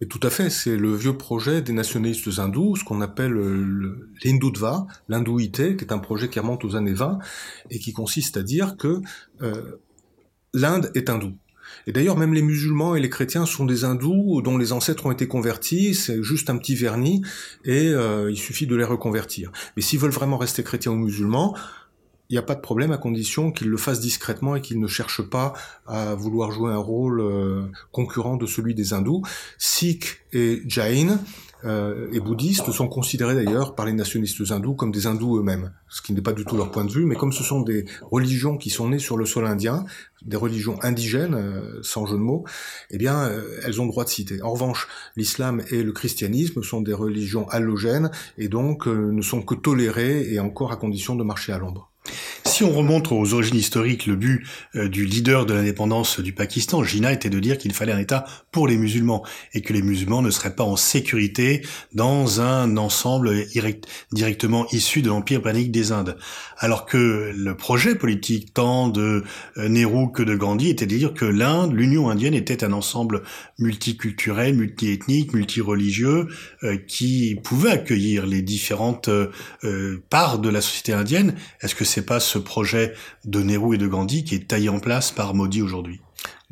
Et 0.01 0.07
tout 0.07 0.19
à 0.23 0.29
fait, 0.29 0.49
c'est 0.49 0.75
le 0.75 0.93
vieux 0.95 1.17
projet 1.17 1.61
des 1.61 1.73
nationalistes 1.73 2.27
hindous, 2.37 2.75
ce 2.75 2.83
qu'on 2.83 3.01
appelle 3.01 3.33
l'hindutva, 4.23 4.85
l'hindouité, 5.07 5.77
qui 5.77 5.85
est 5.85 5.93
un 5.93 5.99
projet 5.99 6.29
qui 6.29 6.39
remonte 6.39 6.65
aux 6.65 6.75
années 6.75 6.93
20 6.93 7.19
et 7.69 7.79
qui 7.79 7.93
consiste 7.93 8.35
à 8.37 8.43
dire 8.43 8.75
que 8.75 9.01
euh, 9.41 9.79
l'Inde 10.53 10.91
est 10.93 11.09
hindoue. 11.09 11.35
Et 11.87 11.91
d'ailleurs, 11.91 12.17
même 12.17 12.33
les 12.33 12.41
musulmans 12.41 12.95
et 12.95 13.01
les 13.01 13.09
chrétiens 13.09 13.45
sont 13.45 13.65
des 13.65 13.83
hindous 13.83 14.41
dont 14.41 14.57
les 14.57 14.71
ancêtres 14.71 15.05
ont 15.05 15.11
été 15.11 15.27
convertis, 15.27 15.93
c'est 15.95 16.23
juste 16.23 16.49
un 16.49 16.57
petit 16.57 16.75
vernis, 16.75 17.21
et 17.65 17.89
euh, 17.89 18.31
il 18.31 18.37
suffit 18.37 18.67
de 18.67 18.75
les 18.75 18.83
reconvertir. 18.83 19.51
Mais 19.75 19.81
s'ils 19.81 19.99
veulent 19.99 20.11
vraiment 20.11 20.37
rester 20.37 20.63
chrétiens 20.63 20.91
ou 20.91 20.97
musulmans, 20.97 21.55
il 22.29 22.33
n'y 22.33 22.39
a 22.39 22.43
pas 22.43 22.55
de 22.55 22.61
problème 22.61 22.91
à 22.91 22.97
condition 22.97 23.51
qu'il 23.51 23.67
le 23.67 23.77
fasse 23.77 23.99
discrètement 23.99 24.55
et 24.55 24.61
qu'il 24.61 24.79
ne 24.79 24.87
cherche 24.87 25.21
pas 25.21 25.53
à 25.85 26.15
vouloir 26.15 26.51
jouer 26.51 26.71
un 26.71 26.77
rôle 26.77 27.21
euh, 27.21 27.63
concurrent 27.91 28.37
de 28.37 28.47
celui 28.47 28.73
des 28.73 28.93
hindous. 28.93 29.21
Sikh 29.57 30.21
et 30.31 30.63
Jain 30.65 31.19
euh, 31.65 32.09
et 32.11 32.19
bouddhistes 32.19 32.71
sont 32.71 32.87
considérés 32.87 33.35
d'ailleurs 33.35 33.75
par 33.75 33.85
les 33.85 33.93
nationalistes 33.93 34.51
hindous 34.51 34.75
comme 34.75 34.91
des 34.91 35.07
hindous 35.07 35.37
eux-mêmes, 35.37 35.71
ce 35.89 36.01
qui 36.01 36.13
n'est 36.13 36.21
pas 36.21 36.33
du 36.33 36.45
tout 36.45 36.57
leur 36.57 36.71
point 36.71 36.85
de 36.85 36.91
vue, 36.91 37.05
mais 37.05 37.15
comme 37.15 37.31
ce 37.31 37.43
sont 37.43 37.61
des 37.61 37.85
religions 38.11 38.57
qui 38.57 38.69
sont 38.69 38.89
nées 38.89 38.99
sur 38.99 39.17
le 39.17 39.25
sol 39.25 39.45
indien, 39.45 39.85
des 40.25 40.37
religions 40.37 40.77
indigènes, 40.81 41.35
euh, 41.35 41.79
sans 41.81 42.05
jeu 42.05 42.17
de 42.17 42.21
mots, 42.21 42.43
eh 42.89 42.97
bien, 42.97 43.29
elles 43.63 43.81
ont 43.81 43.85
droit 43.85 44.03
de 44.03 44.09
citer. 44.09 44.41
En 44.41 44.51
revanche, 44.51 44.87
l'islam 45.15 45.61
et 45.69 45.83
le 45.83 45.91
christianisme 45.91 46.63
sont 46.63 46.81
des 46.81 46.93
religions 46.93 47.47
allogènes 47.49 48.11
et 48.37 48.47
donc 48.47 48.87
ne 48.87 49.21
sont 49.21 49.41
que 49.41 49.55
tolérées 49.55 50.33
et 50.33 50.39
encore 50.39 50.71
à 50.71 50.75
condition 50.75 51.15
de 51.15 51.23
marcher 51.23 51.53
à 51.53 51.57
l'ombre. 51.57 51.92
Si 52.53 52.63
on 52.63 52.69
remonte 52.69 53.11
aux 53.11 53.33
origines 53.33 53.57
historiques, 53.57 54.05
le 54.05 54.15
but 54.15 54.45
euh, 54.75 54.87
du 54.87 55.05
leader 55.05 55.47
de 55.47 55.55
l'indépendance 55.55 56.19
du 56.19 56.33
Pakistan, 56.33 56.83
Jinnah, 56.83 57.11
était 57.11 57.31
de 57.31 57.39
dire 57.39 57.57
qu'il 57.57 57.73
fallait 57.73 57.93
un 57.93 57.97
État 57.97 58.25
pour 58.51 58.67
les 58.67 58.77
musulmans 58.77 59.25
et 59.55 59.61
que 59.61 59.73
les 59.73 59.81
musulmans 59.81 60.21
ne 60.21 60.29
seraient 60.29 60.55
pas 60.55 60.63
en 60.63 60.75
sécurité 60.75 61.65
dans 61.95 62.41
un 62.41 62.77
ensemble 62.77 63.33
directement 64.11 64.67
issu 64.71 65.01
de 65.01 65.09
l'empire 65.09 65.41
panique 65.41 65.71
des 65.71 65.91
Indes. 65.91 66.15
Alors 66.59 66.85
que 66.85 67.33
le 67.35 67.57
projet 67.57 67.95
politique 67.95 68.53
tant 68.53 68.87
de 68.87 69.23
euh, 69.57 69.67
Nehru 69.67 70.11
que 70.11 70.21
de 70.21 70.35
Gandhi 70.35 70.69
était 70.69 70.85
de 70.85 70.95
dire 70.95 71.15
que 71.15 71.25
l'Inde, 71.25 71.73
l'Union 71.73 72.11
indienne 72.11 72.35
était 72.35 72.63
un 72.63 72.73
ensemble 72.73 73.23
multiculturel, 73.57 74.53
multiethnique, 74.53 75.33
multireligieux 75.33 76.27
euh, 76.61 76.77
qui 76.77 77.35
pouvait 77.43 77.71
accueillir 77.71 78.27
les 78.27 78.43
différentes 78.43 79.09
parts 80.11 80.37
de 80.37 80.49
la 80.49 80.61
société 80.61 80.93
indienne. 80.93 81.33
Est-ce 81.61 81.73
que 81.73 81.85
c'est 81.85 82.05
pas 82.05 82.19
ce 82.19 82.42
projet 82.43 82.93
de 83.25 83.41
Nehru 83.41 83.75
et 83.75 83.77
de 83.77 83.87
Gandhi 83.87 84.23
qui 84.23 84.35
est 84.35 84.47
taillé 84.47 84.69
en 84.69 84.79
place 84.79 85.11
par 85.11 85.33
Modi 85.33 85.61
aujourd'hui. 85.61 86.01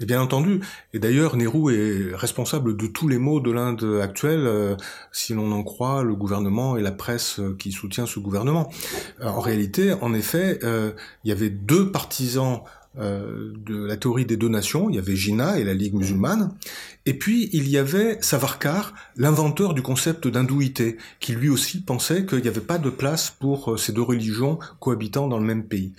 Bien 0.06 0.22
entendu. 0.22 0.62
Et 0.94 1.00
d'ailleurs, 1.00 1.38
Nehru 1.38 1.76
est 1.76 2.16
responsable 2.16 2.76
de 2.76 2.88
tous 2.88 3.08
les 3.08 3.20
maux 3.20 3.40
de 3.40 3.52
l'Inde 3.52 4.00
actuelle, 4.02 4.48
euh, 4.48 4.76
si 5.12 5.34
l'on 5.34 5.52
en 5.52 5.64
croit 5.64 6.04
le 6.04 6.16
gouvernement 6.16 6.76
et 6.76 6.82
la 6.82 6.92
presse 6.92 7.40
euh, 7.40 7.56
qui 7.58 7.72
soutient 7.72 8.08
ce 8.08 8.20
gouvernement. 8.20 8.72
Euh, 9.22 9.28
en 9.28 9.40
réalité, 9.40 9.94
en 9.94 10.16
effet, 10.16 10.60
il 10.64 11.30
y 11.30 11.32
avait 11.32 11.50
deux 11.50 11.92
partisans 11.92 12.62
euh, 13.00 13.54
de 13.66 13.86
la 13.86 13.96
théorie 13.96 14.26
des 14.26 14.36
deux 14.36 14.50
nations, 14.50 14.90
il 14.90 14.98
y 14.98 15.00
avait 15.00 15.16
Jinnah 15.16 15.58
et 15.58 15.64
la 15.64 15.74
Ligue 15.74 15.94
musulmane, 15.94 16.54
et 17.06 17.14
puis 17.14 17.50
il 17.54 17.70
y 17.70 17.78
avait 17.78 18.18
Savarkar, 18.22 18.94
l'inventeur 19.16 19.74
du 19.74 19.82
concept 19.82 20.28
d'hindouité, 20.28 20.98
qui 21.22 21.32
lui 21.32 21.48
aussi 21.48 21.82
pensait 21.82 22.26
qu'il 22.26 22.42
n'y 22.42 22.50
avait 22.50 22.60
pas 22.60 22.78
de 22.78 22.90
place 22.90 23.30
pour 23.30 23.72
euh, 23.72 23.78
ces 23.78 23.94
deux 23.94 24.02
religions 24.02 24.60
cohabitant 24.80 25.30
dans 25.30 25.40
le 25.40 25.46
même 25.46 25.64
pays. 25.64 25.94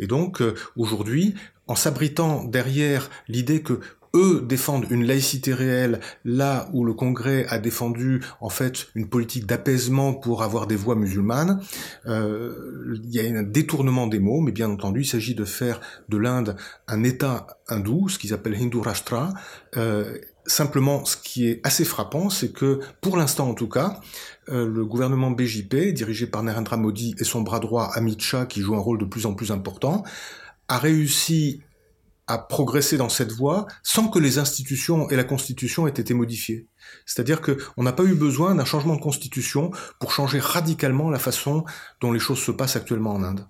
Et 0.00 0.08
donc 0.08 0.42
euh, 0.42 0.54
aujourd'hui, 0.76 1.34
en 1.68 1.76
s'abritant 1.76 2.42
derrière 2.42 3.08
l'idée 3.28 3.62
que 3.62 3.78
eux 4.14 4.44
défendent 4.46 4.86
une 4.90 5.04
laïcité 5.04 5.54
réelle 5.54 6.00
là 6.24 6.68
où 6.72 6.84
le 6.84 6.92
Congrès 6.92 7.46
a 7.48 7.58
défendu 7.58 8.22
en 8.40 8.48
fait 8.48 8.88
une 8.94 9.08
politique 9.08 9.46
d'apaisement 9.46 10.14
pour 10.14 10.42
avoir 10.42 10.66
des 10.66 10.76
voix 10.76 10.96
musulmanes. 10.96 11.60
Euh, 12.06 12.98
il 13.04 13.10
y 13.10 13.20
a 13.20 13.38
un 13.38 13.42
détournement 13.42 14.06
des 14.06 14.18
mots, 14.18 14.40
mais 14.40 14.52
bien 14.52 14.70
entendu, 14.70 15.02
il 15.02 15.06
s'agit 15.06 15.34
de 15.34 15.44
faire 15.44 15.80
de 16.08 16.16
l'Inde 16.16 16.56
un 16.88 17.02
État 17.04 17.46
hindou, 17.68 18.08
ce 18.08 18.18
qu'ils 18.18 18.34
appellent 18.34 18.56
Hindu 18.56 18.78
Rashtra. 18.78 19.32
Euh, 19.76 20.18
simplement, 20.46 21.04
ce 21.04 21.16
qui 21.16 21.48
est 21.48 21.60
assez 21.64 21.84
frappant, 21.84 22.28
c'est 22.28 22.52
que 22.52 22.80
pour 23.00 23.16
l'instant 23.16 23.48
en 23.48 23.54
tout 23.54 23.68
cas, 23.68 24.00
euh, 24.48 24.66
le 24.66 24.84
gouvernement 24.84 25.30
BJP, 25.30 25.92
dirigé 25.92 26.26
par 26.26 26.42
Narendra 26.42 26.76
Modi 26.76 27.14
et 27.18 27.24
son 27.24 27.42
bras 27.42 27.60
droit 27.60 27.90
Amit 27.94 28.18
Shah, 28.18 28.46
qui 28.46 28.60
joue 28.60 28.74
un 28.74 28.80
rôle 28.80 28.98
de 28.98 29.04
plus 29.04 29.26
en 29.26 29.34
plus 29.34 29.52
important, 29.52 30.02
a 30.68 30.78
réussi 30.78 31.62
à 32.26 32.38
progresser 32.38 32.96
dans 32.96 33.08
cette 33.08 33.32
voie 33.32 33.66
sans 33.82 34.08
que 34.08 34.18
les 34.18 34.38
institutions 34.38 35.10
et 35.10 35.16
la 35.16 35.24
Constitution 35.24 35.86
aient 35.86 35.90
été 35.90 36.14
modifiées. 36.14 36.68
C'est-à-dire 37.04 37.40
qu'on 37.40 37.82
n'a 37.82 37.92
pas 37.92 38.04
eu 38.04 38.14
besoin 38.14 38.54
d'un 38.54 38.64
changement 38.64 38.96
de 38.96 39.00
Constitution 39.00 39.70
pour 39.98 40.12
changer 40.12 40.38
radicalement 40.38 41.10
la 41.10 41.18
façon 41.18 41.64
dont 42.00 42.12
les 42.12 42.20
choses 42.20 42.40
se 42.40 42.52
passent 42.52 42.76
actuellement 42.76 43.12
en 43.12 43.22
Inde. 43.22 43.46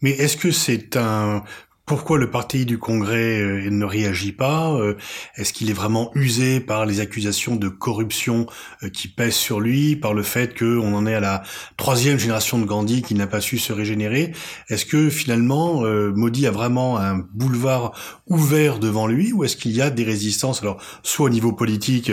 Mais 0.00 0.10
est-ce 0.10 0.36
que 0.36 0.50
c'est 0.50 0.96
un 0.96 1.44
pourquoi 1.86 2.18
le 2.18 2.28
parti 2.28 2.66
du 2.66 2.78
Congrès 2.78 3.40
euh, 3.40 3.70
ne 3.70 3.84
réagit 3.84 4.32
pas 4.32 4.72
euh, 4.72 4.96
Est-ce 5.36 5.52
qu'il 5.52 5.70
est 5.70 5.74
vraiment 5.74 6.10
usé 6.16 6.58
par 6.58 6.84
les 6.84 6.98
accusations 6.98 7.54
de 7.54 7.68
corruption 7.68 8.46
euh, 8.82 8.88
qui 8.88 9.06
pèsent 9.06 9.36
sur 9.36 9.60
lui, 9.60 9.94
par 9.94 10.12
le 10.12 10.24
fait 10.24 10.58
qu'on 10.58 10.92
en 10.94 11.06
est 11.06 11.14
à 11.14 11.20
la 11.20 11.44
troisième 11.76 12.18
génération 12.18 12.58
de 12.58 12.64
Gandhi 12.64 13.02
qui 13.02 13.14
n'a 13.14 13.28
pas 13.28 13.40
su 13.40 13.58
se 13.58 13.72
régénérer? 13.72 14.32
Est-ce 14.68 14.84
que 14.84 15.08
finalement 15.08 15.82
Modi 16.14 16.48
a 16.48 16.50
vraiment 16.50 16.98
un 16.98 17.18
boulevard 17.18 17.92
ouvert 18.26 18.80
devant 18.80 19.06
lui 19.06 19.32
ou 19.32 19.44
est-ce 19.44 19.56
qu'il 19.56 19.70
y 19.70 19.80
a 19.80 19.90
des 19.90 20.02
résistances, 20.02 20.62
alors 20.62 20.82
soit 21.04 21.26
au 21.26 21.30
niveau 21.30 21.52
politique 21.52 22.10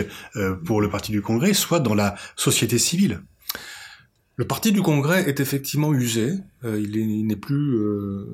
pour 0.64 0.80
le 0.80 0.88
parti 0.88 1.10
du 1.10 1.20
Congrès, 1.20 1.52
soit 1.52 1.80
dans 1.80 1.94
la 1.94 2.14
société 2.36 2.78
civile? 2.78 3.20
Le 4.36 4.46
parti 4.46 4.72
du 4.72 4.82
Congrès 4.82 5.28
est 5.28 5.38
effectivement 5.38 5.92
usé. 5.92 6.32
Euh, 6.64 6.80
il 6.80 7.26
n'est 7.26 7.36
plus 7.36 7.76
euh, 7.76 8.26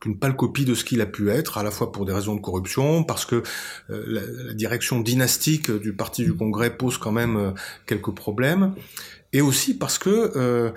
qu'une 0.00 0.16
pâle 0.16 0.36
copie 0.36 0.64
de 0.64 0.74
ce 0.74 0.84
qu'il 0.84 1.00
a 1.00 1.06
pu 1.06 1.28
être, 1.30 1.58
à 1.58 1.64
la 1.64 1.72
fois 1.72 1.90
pour 1.90 2.04
des 2.04 2.12
raisons 2.12 2.36
de 2.36 2.40
corruption, 2.40 3.02
parce 3.02 3.24
que 3.24 3.42
euh, 3.90 4.04
la, 4.06 4.54
direction 4.54 5.00
dynastique 5.00 5.70
du 5.70 5.92
parti 5.92 6.24
du 6.24 6.34
Congrès 6.34 6.76
pose 6.76 6.98
quand 6.98 7.10
même 7.10 7.54
quelques 7.86 8.14
problèmes, 8.14 8.74
et 9.32 9.40
aussi 9.40 9.76
parce 9.76 9.98
que 9.98 10.72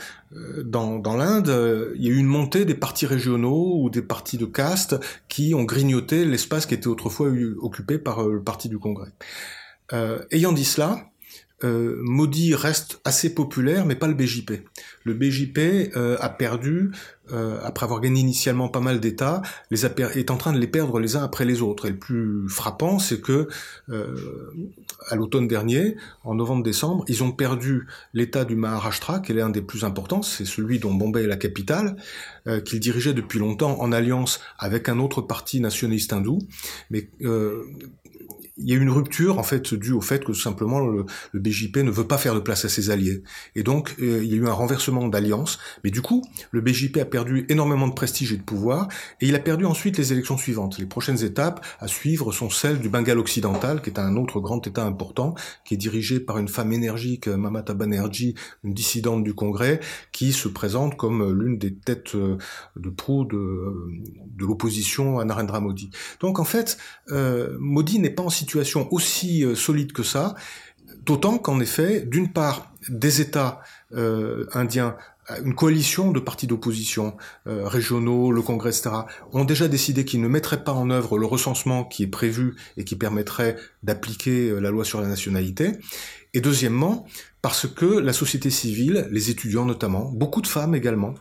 dans, 0.64 1.00
dans 1.00 1.18
l'Inde, 1.18 1.52
il 1.96 2.04
y 2.04 2.08
a 2.08 2.12
eu 2.12 2.18
une 2.18 2.28
montée 2.28 2.66
des 2.66 2.76
partis 2.76 3.08
régionaux 3.08 3.80
ou 3.82 3.90
des 3.90 4.04
partis 4.04 4.38
de 4.38 4.46
caste 4.46 4.96
qui 5.28 5.56
ont 5.56 5.64
grignoté 5.64 6.24
l'espace 6.24 6.68
qui 6.68 6.76
était 6.76 6.88
autrefois 6.88 7.32
occupé 7.60 7.98
par 7.98 8.28
le 8.28 8.44
parti 8.44 8.70
du 8.70 8.78
Congrès. 8.78 9.12
ayant 10.32 10.54
dit 10.54 10.66
cela, 10.66 11.13
euh, 11.64 12.04
reste 12.56 13.00
assez 13.06 13.34
populaire, 13.34 13.86
mais 13.86 13.96
pas 13.96 14.08
le 14.08 14.14
BJP. 14.14 14.64
Le 15.04 15.14
BJP 15.14 15.96
euh, 15.96 16.18
a 16.20 16.30
perdu, 16.30 16.92
euh, 17.32 17.60
après 17.64 17.86
avoir 17.86 18.02
gagné 18.02 18.20
initialement 18.20 18.68
pas 18.68 18.80
mal 18.80 19.00
d'États, 19.00 19.42
les 19.72 19.86
est 19.86 20.32
en 20.32 20.38
train 20.38 20.54
de 20.54 20.60
les 20.60 20.68
perdre 20.68 21.00
les 21.00 21.16
uns 21.16 21.24
après 21.24 21.46
les 21.46 21.62
autres. 21.62 21.86
Et 21.86 21.92
le 21.92 21.98
plus 21.98 22.48
frappant, 22.50 23.00
c'est 23.00 23.22
que 23.22 23.48
à 25.08 25.16
l'automne 25.16 25.48
dernier, 25.48 25.96
en 26.24 26.36
novembre-décembre, 26.36 27.06
ils 27.08 27.24
ont 27.24 27.32
perdu 27.32 27.88
l'État 28.14 28.46
du 28.46 28.56
Maharashtra, 28.56 29.20
qui 29.20 29.32
est 29.32 29.36
l'un 29.36 29.50
des 29.50 29.62
plus 29.62 29.84
importants, 29.84 30.22
c'est 30.22 30.46
celui 30.46 30.80
dont 30.80 30.94
Bombay 30.94 31.24
est 31.24 31.28
la 31.28 31.38
capitale, 31.38 31.96
qu'il 32.66 32.80
dirigeait 32.80 33.14
depuis 33.14 33.40
longtemps 33.40 33.80
en 33.80 33.92
alliance 33.92 34.40
avec 34.58 34.90
un 34.90 35.00
autre 35.00 35.22
parti 35.22 35.60
nationaliste 35.60 36.14
hindou, 36.14 36.40
mais 36.90 37.10
il 38.58 38.70
y 38.70 38.74
a 38.74 38.78
une 38.78 38.90
rupture 38.90 39.40
en 39.40 39.44
fait 39.44 39.74
due 39.74 39.94
au 39.94 40.02
fait 40.02 40.20
que 40.20 40.28
tout 40.28 40.34
simplement 40.36 40.80
le, 40.80 41.06
BJP 41.34 41.78
ne 41.78 41.92
veut 41.92 42.06
pas 42.06 42.18
faire 42.18 42.36
de 42.36 42.40
place 42.40 42.66
à 42.66 42.70
ses 42.70 42.92
alliés. 42.92 43.24
Et 43.56 43.64
donc 43.64 43.96
euh, 44.00 44.24
il 44.24 44.30
y 44.30 44.34
a 44.34 44.38
eu 44.38 44.48
un 44.48 44.54
renversement 44.54 45.08
d'alliance. 45.08 45.60
Mais 45.84 45.90
du 45.90 46.02
coup 46.02 46.24
le 46.52 46.62
BJP 46.62 46.98
a 46.98 47.06
perdu 47.06 47.46
énormément 47.50 47.88
de 47.88 47.94
prestige 47.94 48.32
et 48.32 48.38
de 48.38 48.44
pouvoir 48.44 48.88
et 49.22 49.28
il 49.28 49.36
a 49.36 49.40
perdu 49.40 49.66
ensuite 49.66 49.98
les 49.98 50.14
élections 50.14 50.38
suivantes. 50.38 50.78
Les 50.78 50.86
prochaines 50.86 51.24
étapes 51.24 51.66
à 51.80 51.88
suivre 51.88 52.32
sont 52.32 52.50
celles 52.50 52.80
du 52.80 52.90
Bengale 52.90 53.18
occidental 53.18 53.82
qui 53.82 53.90
est 53.90 54.00
un 54.00 54.16
autre 54.18 54.40
grand 54.40 54.66
état 54.68 54.86
important 54.86 55.34
qui 55.66 55.74
est 55.74 55.78
dirigé 55.78 56.20
par 56.20 56.38
une 56.38 56.48
femme 56.48 56.74
énergique 56.74 57.28
Mamata 57.28 57.74
Banerjee 57.74 58.36
une 58.64 58.74
dissidente 58.74 59.24
du 59.24 59.34
Congrès 59.34 59.80
qui 60.12 60.32
se 60.32 60.48
présente 60.48 60.96
comme 60.96 61.34
l'une 61.34 61.58
des 61.58 61.74
têtes 61.74 62.16
euh, 62.16 62.38
de 62.76 62.90
proue 62.90 63.26
de, 63.26 63.74
de 64.28 64.46
l'opposition 64.46 65.20
à 65.20 65.26
Narendra 65.26 65.60
Modi. 65.60 65.90
Donc 66.20 66.40
en 66.40 66.44
fait 66.44 66.78
euh, 67.10 67.58
Modi 67.60 67.98
n'est 67.98 68.12
pas 68.12 68.24
en 68.24 68.30
situation 68.30 68.43
aussi 68.92 69.44
euh, 69.44 69.56
solide 69.56 69.92
que 69.94 70.04
ça, 70.04 70.36
d'autant 71.06 71.38
qu'en 71.38 71.60
effet, 71.60 72.02
d'une 72.02 72.32
part, 72.32 72.74
des 72.90 73.22
États 73.22 73.62
euh, 73.94 74.46
indiens 74.54 74.96
une 75.46 75.56
coalition 75.56 76.12
de 76.12 76.20
partis 76.20 76.48
d'opposition 76.48 77.16
euh, 77.48 77.66
régionaux, 77.66 78.34
le 78.34 78.42
Congrès, 78.42 78.72
etc., 78.72 78.90
ont 79.32 79.46
déjà 79.46 79.70
décidé 79.70 80.04
qu'ils 80.04 80.20
ne 80.20 80.28
mettraient 80.28 80.66
pas 80.66 80.74
en 80.74 80.90
œuvre 80.90 81.18
le 81.18 81.26
recensement 81.26 81.86
qui 81.86 82.04
est 82.04 82.08
prévu 82.08 82.58
et 82.76 82.84
qui 82.84 82.98
permettrait 82.98 83.56
d'appliquer 83.84 84.60
la 84.60 84.70
loi 84.70 84.84
sur 84.84 85.00
la 85.00 85.08
nationalité. 85.08 85.72
Et 86.34 86.42
deuxièmement, 86.42 87.06
parce 87.44 87.68
que 87.68 87.86
la 87.86 88.14
société 88.14 88.50
civile, 88.50 89.08
les 89.12 89.30
étudiants 89.30 89.66
notamment, 89.66 90.10
beaucoup 90.12 90.42
de 90.42 90.48
femmes 90.48 90.74
également, 90.74 91.14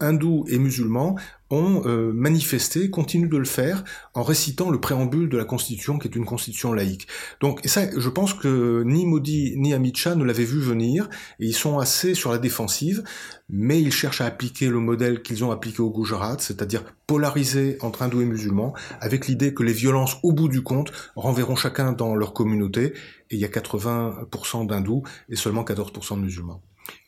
hindous 0.00 0.44
et 0.48 0.58
musulmans, 0.58 1.16
ont 1.50 1.82
euh, 1.86 2.12
manifesté, 2.12 2.90
continuent 2.90 3.28
de 3.28 3.36
le 3.36 3.44
faire, 3.44 3.84
en 4.14 4.22
récitant 4.22 4.70
le 4.70 4.80
préambule 4.80 5.28
de 5.28 5.36
la 5.36 5.44
Constitution, 5.44 5.98
qui 5.98 6.08
est 6.08 6.16
une 6.16 6.24
Constitution 6.24 6.72
laïque. 6.72 7.06
Donc, 7.40 7.64
et 7.64 7.68
ça, 7.68 7.82
je 7.96 8.08
pense 8.08 8.34
que 8.34 8.82
ni 8.84 9.06
Modi 9.06 9.54
ni 9.56 9.72
Amit 9.72 9.94
Shah 9.94 10.16
ne 10.16 10.24
l'avaient 10.24 10.44
vu 10.44 10.60
venir, 10.60 11.08
et 11.38 11.46
ils 11.46 11.54
sont 11.54 11.78
assez 11.78 12.14
sur 12.14 12.32
la 12.32 12.38
défensive, 12.38 13.04
mais 13.48 13.80
ils 13.80 13.92
cherchent 13.92 14.20
à 14.20 14.26
appliquer 14.26 14.68
le 14.68 14.80
modèle 14.80 15.22
qu'ils 15.22 15.44
ont 15.44 15.50
appliqué 15.50 15.80
au 15.80 15.90
Gujarat, 15.90 16.36
c'est-à-dire 16.38 16.84
polariser 17.06 17.78
entre 17.80 18.02
hindous 18.02 18.22
et 18.22 18.26
musulmans, 18.26 18.74
avec 19.00 19.28
l'idée 19.28 19.54
que 19.54 19.62
les 19.62 19.72
violences, 19.72 20.16
au 20.22 20.32
bout 20.32 20.48
du 20.48 20.62
compte, 20.62 20.92
renverront 21.14 21.56
chacun 21.56 21.92
dans 21.92 22.14
leur 22.14 22.32
communauté, 22.32 22.94
et 23.30 23.36
il 23.36 23.38
y 23.38 23.44
a 23.44 23.48
80% 23.48 24.66
d'hindous 24.66 25.02
et 25.28 25.36
seulement 25.36 25.62
14% 25.62 26.16
de 26.16 26.22
musulmans. 26.22 26.62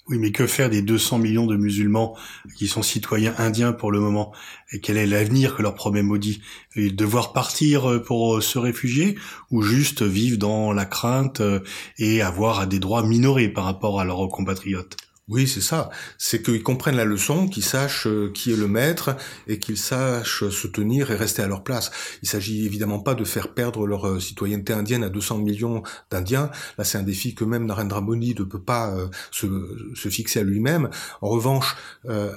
Oui, 0.08 0.18
mais 0.18 0.32
que 0.32 0.46
faire 0.46 0.70
des 0.70 0.80
200 0.80 1.18
millions 1.18 1.46
de 1.46 1.56
musulmans 1.56 2.16
qui 2.56 2.66
sont 2.66 2.82
citoyens 2.82 3.34
indiens 3.36 3.72
pour 3.74 3.92
le 3.92 4.00
moment? 4.00 4.32
Et 4.72 4.80
quel 4.80 4.96
est 4.96 5.06
l'avenir 5.06 5.54
que 5.54 5.60
leur 5.60 5.74
promet 5.74 6.02
Modi? 6.02 6.40
Devoir 6.76 7.34
partir 7.34 7.90
euh, 7.90 8.02
pour 8.02 8.36
euh, 8.36 8.40
se 8.40 8.58
réfugier 8.58 9.18
ou 9.50 9.60
juste 9.60 10.02
vivre 10.02 10.38
dans 10.38 10.72
la 10.72 10.86
crainte 10.86 11.42
euh, 11.42 11.60
et 11.98 12.22
avoir 12.22 12.66
des 12.66 12.78
droits 12.78 13.06
minorés 13.06 13.50
par 13.50 13.64
rapport 13.64 14.00
à 14.00 14.04
leurs 14.06 14.26
compatriotes? 14.28 14.96
Oui, 15.28 15.46
c'est 15.46 15.60
ça. 15.60 15.90
C'est 16.16 16.42
qu'ils 16.42 16.62
comprennent 16.62 16.96
la 16.96 17.04
leçon, 17.04 17.48
qu'ils 17.48 17.64
sachent 17.64 18.06
euh, 18.06 18.32
qui 18.32 18.50
est 18.50 18.56
le 18.56 18.66
maître 18.66 19.14
et 19.46 19.58
qu'ils 19.58 19.76
sachent 19.76 20.48
se 20.48 20.66
tenir 20.66 21.10
et 21.10 21.16
rester 21.16 21.42
à 21.42 21.46
leur 21.46 21.62
place. 21.62 21.90
Il 22.22 22.28
s'agit 22.28 22.64
évidemment 22.64 22.98
pas 22.98 23.14
de 23.14 23.24
faire 23.24 23.52
perdre 23.52 23.86
leur 23.86 24.06
euh, 24.06 24.20
citoyenneté 24.20 24.72
indienne 24.72 25.04
à 25.04 25.10
200 25.10 25.38
millions 25.38 25.82
d'Indiens. 26.10 26.50
Là, 26.78 26.84
c'est 26.84 26.96
un 26.96 27.02
défi 27.02 27.34
que 27.34 27.44
même 27.44 27.66
Narendra 27.66 28.00
Modi 28.00 28.34
ne 28.38 28.44
peut 28.44 28.62
pas 28.62 28.90
euh, 28.94 29.08
se, 29.30 29.46
se, 29.94 30.08
fixer 30.08 30.40
à 30.40 30.44
lui-même. 30.44 30.88
En 31.20 31.28
revanche, 31.28 31.76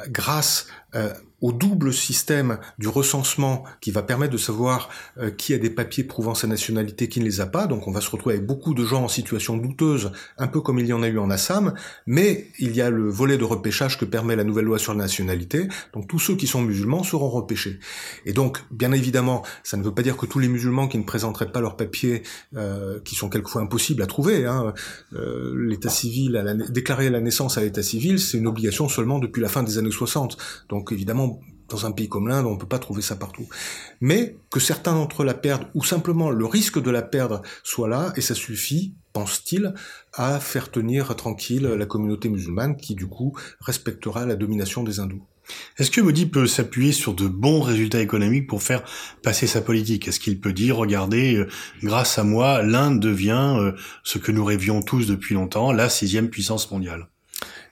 grâce 0.10 0.68
au 1.42 1.52
double 1.52 1.92
système 1.92 2.60
du 2.78 2.88
recensement 2.88 3.64
qui 3.82 3.92
va 3.92 4.04
permettre 4.04 4.32
de 4.32 4.38
savoir 4.38 4.90
euh, 5.18 5.32
qui 5.32 5.54
a 5.54 5.58
des 5.58 5.70
papiers 5.70 6.04
prouvant 6.04 6.36
sa 6.36 6.48
nationalité, 6.48 7.10
qui 7.10 7.20
ne 7.20 7.26
les 7.26 7.42
a 7.42 7.48
pas. 7.48 7.68
Donc 7.68 7.88
on 7.88 7.92
va 7.92 8.00
se 8.00 8.10
retrouver 8.10 8.36
avec 8.36 8.48
beaucoup 8.48 8.74
de 8.74 8.86
gens 8.86 9.04
en 9.04 9.08
situation 9.08 9.58
douteuse, 9.58 10.12
un 10.38 10.48
peu 10.48 10.62
comme 10.62 10.80
il 10.80 10.86
y 10.86 10.94
en 10.94 11.02
a 11.02 11.08
eu 11.08 11.18
en 11.18 11.30
Assam, 11.32 11.74
mais 12.06 12.48
il 12.60 12.76
y 12.76 12.82
a 12.82 12.90
le 12.90 13.10
volet 13.10 13.38
de 13.38 13.44
repêchage 13.44 13.98
que 13.98 14.06
permet 14.06 14.36
la 14.36 14.44
nouvelle 14.44 14.66
loi 14.66 14.78
sur 14.78 14.94
la 14.94 15.00
nationalité. 15.00 15.68
Donc 15.94 16.08
tous 16.08 16.20
ceux 16.20 16.36
qui 16.36 16.48
sont 16.48 16.62
musulmans 16.62 17.04
seront 17.04 17.30
repêchés. 17.30 17.80
Et 18.26 18.34
donc, 18.34 18.60
bien 18.70 18.92
évidemment, 18.92 19.44
ça 19.64 19.78
ne 19.78 19.84
veut 19.84 19.94
pas 19.94 20.04
dire 20.04 20.18
que 20.18 20.28
tous 20.28 20.40
les 20.40 20.48
musulmans 20.48 20.88
qui 20.88 21.00
ne 21.00 21.04
présenteraient 21.04 21.52
pas 21.52 21.62
leurs 21.62 21.76
papiers, 21.76 22.22
euh, 22.56 23.00
qui 23.04 23.16
sont 23.16 23.30
quelquefois 23.30 23.64
impossibles 23.64 24.04
à 24.04 24.08
trouver, 24.08 24.46
hein, 24.46 24.74
euh, 25.16 25.56
l'état 25.68 25.90
civil, 25.90 26.38
à 26.38 26.44
la, 26.44 26.54
déclarer 26.54 27.10
la 27.10 27.20
naissance 27.20 27.58
à 27.58 27.62
l'état 27.62 27.84
civil, 27.84 28.20
c'est 28.20 28.38
une 28.38 28.48
obligation 28.48 28.88
seulement 28.90 29.18
depuis 29.18 29.42
la 29.42 29.50
fin 29.50 29.64
des 29.64 29.80
années 29.80 29.92
60. 29.92 30.38
Donc 30.70 30.81
évidemment, 30.90 31.40
dans 31.70 31.86
un 31.86 31.92
pays 31.92 32.10
comme 32.10 32.28
l'Inde, 32.28 32.46
on 32.46 32.54
ne 32.54 32.60
peut 32.60 32.68
pas 32.68 32.80
trouver 32.80 33.02
ça 33.02 33.16
partout. 33.16 33.48
Mais 34.02 34.36
que 34.50 34.60
certains 34.60 34.94
d'entre 34.94 35.24
eux 35.24 35.26
la 35.26 35.34
perdent, 35.34 35.68
ou 35.74 35.84
simplement 35.84 36.30
le 36.30 36.46
risque 36.46 36.82
de 36.82 36.92
la 36.92 37.02
perdre 37.02 37.42
soit 37.64 37.88
là, 37.88 38.14
et 38.16 38.22
ça 38.22 38.36
suffit, 38.36 38.94
pense-t-il, 39.14 39.74
à 40.14 40.40
faire 40.40 40.70
tenir 40.70 41.16
tranquille 41.16 41.64
la 41.64 41.86
communauté 41.86 42.30
musulmane 42.30 42.76
qui, 42.76 42.96
du 42.96 43.08
coup, 43.08 43.38
respectera 43.62 44.26
la 44.26 44.36
domination 44.36 44.84
des 44.84 45.00
hindous. 45.00 45.24
Est-ce 45.78 45.92
que 45.92 46.02
Modi 46.02 46.26
peut 46.26 46.48
s'appuyer 46.48 46.92
sur 46.92 47.14
de 47.14 47.28
bons 47.28 47.62
résultats 47.62 48.02
économiques 48.02 48.48
pour 48.48 48.64
faire 48.64 48.84
passer 49.24 49.48
sa 49.48 49.62
politique? 49.62 50.08
Est-ce 50.08 50.20
qu'il 50.20 50.40
peut 50.40 50.54
dire, 50.54 50.78
regardez, 50.78 51.36
euh, 51.36 51.50
grâce 51.84 52.18
à 52.20 52.24
moi, 52.24 52.62
l'Inde 52.62 53.00
devient 53.00 53.56
euh, 53.58 53.72
ce 54.04 54.18
que 54.18 54.32
nous 54.32 54.46
rêvions 54.46 54.82
tous 54.82 55.08
depuis 55.08 55.36
longtemps, 55.36 55.72
la 55.72 55.90
sixième 55.90 56.30
puissance 56.30 56.70
mondiale? 56.72 57.08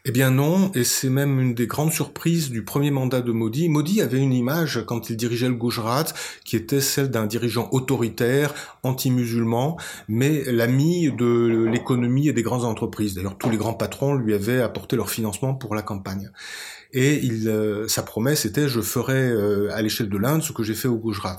Eh 0.05 0.11
bien 0.11 0.31
non, 0.31 0.71
et 0.75 0.85
c'est 0.85 1.09
même 1.09 1.41
une 1.41 1.53
des 1.53 1.67
grandes 1.67 1.91
surprises 1.91 2.49
du 2.49 2.63
premier 2.63 2.89
mandat 2.89 3.19
de 3.19 3.33
Modi. 3.33 3.67
Modi 3.67 4.01
avait 4.01 4.19
une 4.19 4.31
image 4.31 4.83
quand 4.87 5.09
il 5.09 5.17
dirigeait 5.17 5.49
le 5.49 5.55
Gujarat 5.55 6.05
qui 6.45 6.55
était 6.55 6.79
celle 6.79 7.11
d'un 7.11 7.25
dirigeant 7.25 7.67
autoritaire, 7.73 8.53
anti-musulman, 8.83 9.77
mais 10.07 10.43
l'ami 10.45 11.11
de 11.11 11.67
l'économie 11.69 12.29
et 12.29 12.33
des 12.33 12.43
grandes 12.43 12.63
entreprises. 12.63 13.13
D'ailleurs, 13.13 13.37
tous 13.37 13.49
les 13.49 13.57
grands 13.57 13.73
patrons 13.73 14.15
lui 14.15 14.33
avaient 14.33 14.61
apporté 14.61 14.95
leur 14.95 15.09
financement 15.09 15.53
pour 15.53 15.75
la 15.75 15.81
campagne. 15.81 16.31
Et 16.93 17.21
euh, 17.45 17.87
sa 17.87 18.01
promesse 18.01 18.45
était 18.45 18.67
je 18.67 18.81
ferai 18.81 19.29
euh, 19.29 19.69
à 19.73 19.81
l'échelle 19.81 20.09
de 20.09 20.17
l'Inde 20.17 20.41
ce 20.41 20.53
que 20.53 20.63
j'ai 20.63 20.73
fait 20.75 20.87
au 20.87 20.97
Gujarat. 20.97 21.37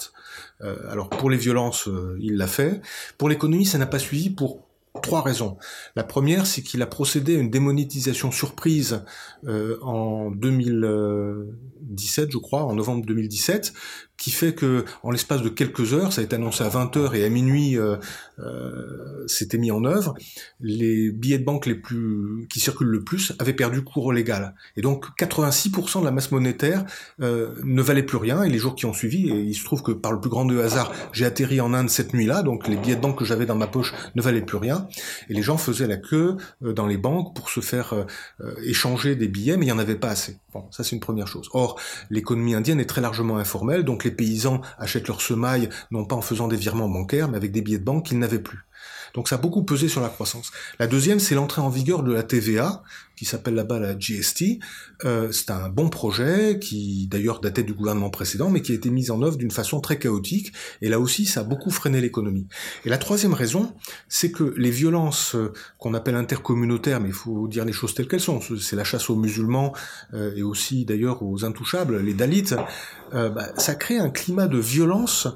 Euh, 0.60 0.76
alors 0.90 1.08
pour 1.08 1.30
les 1.30 1.38
violences, 1.38 1.88
il 2.20 2.36
l'a 2.36 2.46
fait. 2.46 2.82
Pour 3.16 3.30
l'économie, 3.30 3.64
ça 3.64 3.78
n'a 3.78 3.86
pas 3.86 3.98
suivi 3.98 4.30
pour 4.30 4.69
Trois 5.02 5.22
raisons. 5.22 5.56
La 5.94 6.02
première, 6.02 6.46
c'est 6.46 6.62
qu'il 6.62 6.82
a 6.82 6.86
procédé 6.86 7.36
à 7.36 7.38
une 7.38 7.50
démonétisation 7.50 8.32
surprise 8.32 9.04
euh, 9.46 9.78
en 9.82 10.32
2017, 10.32 12.32
je 12.32 12.38
crois, 12.38 12.64
en 12.64 12.74
novembre 12.74 13.06
2017, 13.06 13.72
qui 14.20 14.30
fait 14.30 14.54
que 14.54 14.84
en 15.02 15.10
l'espace 15.10 15.40
de 15.40 15.48
quelques 15.48 15.94
heures, 15.94 16.12
ça 16.12 16.20
a 16.20 16.24
été 16.24 16.36
annoncé 16.36 16.62
à 16.62 16.68
20 16.68 16.94
heures 16.98 17.14
et 17.14 17.24
à 17.24 17.30
minuit, 17.30 17.78
euh, 17.78 17.96
euh, 18.38 19.24
c'était 19.26 19.56
mis 19.56 19.70
en 19.70 19.82
œuvre. 19.84 20.14
Les 20.60 21.10
billets 21.10 21.38
de 21.38 21.44
banque 21.44 21.64
les 21.64 21.74
plus 21.74 22.46
qui 22.50 22.60
circulent 22.60 22.88
le 22.88 23.02
plus 23.02 23.32
avaient 23.38 23.54
perdu 23.54 23.82
cours 23.82 24.12
légal, 24.12 24.54
et 24.76 24.82
donc 24.82 25.06
86% 25.18 26.00
de 26.00 26.04
la 26.04 26.10
masse 26.10 26.30
monétaire 26.32 26.84
euh, 27.22 27.54
ne 27.64 27.80
valait 27.80 28.02
plus 28.02 28.18
rien. 28.18 28.42
Et 28.42 28.50
les 28.50 28.58
jours 28.58 28.74
qui 28.74 28.84
ont 28.84 28.92
suivi, 28.92 29.30
et 29.30 29.40
il 29.40 29.54
se 29.54 29.64
trouve 29.64 29.82
que 29.82 29.92
par 29.92 30.12
le 30.12 30.20
plus 30.20 30.30
grand 30.30 30.44
de 30.44 30.58
hasard, 30.60 30.92
j'ai 31.12 31.24
atterri 31.24 31.60
en 31.62 31.72
Inde 31.72 31.88
cette 31.88 32.12
nuit-là, 32.12 32.42
donc 32.42 32.68
les 32.68 32.76
billets 32.76 32.96
de 32.96 33.00
banque 33.00 33.18
que 33.18 33.24
j'avais 33.24 33.46
dans 33.46 33.56
ma 33.56 33.66
poche 33.66 33.94
ne 34.14 34.20
valaient 34.20 34.42
plus 34.42 34.58
rien, 34.58 34.86
et 35.30 35.34
les 35.34 35.42
gens 35.42 35.56
faisaient 35.56 35.86
la 35.86 35.96
queue 35.96 36.36
euh, 36.62 36.74
dans 36.74 36.86
les 36.86 36.98
banques 36.98 37.34
pour 37.34 37.48
se 37.48 37.60
faire 37.60 37.94
euh, 37.94 38.04
euh, 38.42 38.54
échanger 38.64 39.16
des 39.16 39.28
billets, 39.28 39.56
mais 39.56 39.64
il 39.64 39.68
n'y 39.68 39.72
en 39.72 39.78
avait 39.78 39.96
pas 39.96 40.10
assez. 40.10 40.38
Bon, 40.52 40.64
ça 40.70 40.84
c'est 40.84 40.94
une 40.94 41.00
première 41.00 41.26
chose. 41.26 41.48
Or, 41.52 41.78
l'économie 42.10 42.54
indienne 42.54 42.80
est 42.80 42.88
très 42.88 43.00
largement 43.00 43.38
informelle, 43.38 43.84
donc 43.84 44.04
les 44.04 44.09
paysans 44.10 44.60
achètent 44.78 45.08
leurs 45.08 45.20
semailles 45.22 45.68
non 45.90 46.04
pas 46.04 46.16
en 46.16 46.22
faisant 46.22 46.48
des 46.48 46.56
virements 46.56 46.88
bancaires, 46.88 47.28
mais 47.28 47.36
avec 47.36 47.52
des 47.52 47.62
billets 47.62 47.78
de 47.78 47.84
banque 47.84 48.06
qu'ils 48.06 48.18
n'avaient 48.18 48.38
plus. 48.38 48.64
Donc 49.14 49.28
ça 49.28 49.36
a 49.36 49.38
beaucoup 49.38 49.64
pesé 49.64 49.88
sur 49.88 50.00
la 50.00 50.08
croissance. 50.08 50.52
La 50.78 50.86
deuxième, 50.86 51.18
c'est 51.18 51.34
l'entrée 51.34 51.62
en 51.62 51.68
vigueur 51.68 52.02
de 52.02 52.12
la 52.12 52.22
TVA, 52.22 52.82
qui 53.16 53.24
s'appelle 53.24 53.54
là-bas 53.54 53.78
la 53.78 53.94
GST. 53.98 54.60
Euh, 55.04 55.30
c'est 55.30 55.50
un 55.50 55.68
bon 55.68 55.90
projet 55.90 56.58
qui 56.58 57.06
d'ailleurs 57.06 57.40
datait 57.40 57.62
du 57.62 57.74
gouvernement 57.74 58.08
précédent, 58.08 58.48
mais 58.48 58.62
qui 58.62 58.72
a 58.72 58.74
été 58.74 58.88
mis 58.88 59.10
en 59.10 59.20
œuvre 59.22 59.36
d'une 59.36 59.50
façon 59.50 59.80
très 59.80 59.98
chaotique. 59.98 60.52
Et 60.80 60.88
là 60.88 60.98
aussi, 60.98 61.26
ça 61.26 61.40
a 61.40 61.44
beaucoup 61.44 61.70
freiné 61.70 62.00
l'économie. 62.00 62.46
Et 62.84 62.88
la 62.88 62.98
troisième 62.98 63.34
raison, 63.34 63.74
c'est 64.08 64.30
que 64.30 64.54
les 64.56 64.70
violences 64.70 65.34
euh, 65.34 65.52
qu'on 65.78 65.92
appelle 65.94 66.14
intercommunautaires, 66.14 67.00
mais 67.00 67.08
il 67.08 67.14
faut 67.14 67.46
dire 67.48 67.64
les 67.64 67.72
choses 67.72 67.94
telles 67.94 68.08
qu'elles 68.08 68.20
sont, 68.20 68.40
c'est 68.58 68.76
la 68.76 68.84
chasse 68.84 69.10
aux 69.10 69.16
musulmans 69.16 69.74
euh, 70.14 70.32
et 70.34 70.42
aussi 70.42 70.84
d'ailleurs 70.84 71.22
aux 71.22 71.44
intouchables, 71.44 72.00
les 72.00 72.14
Dalits, 72.14 72.54
euh, 73.14 73.28
bah, 73.28 73.48
ça 73.56 73.74
crée 73.74 73.98
un 73.98 74.10
climat 74.10 74.46
de 74.46 74.58
violence 74.58 75.28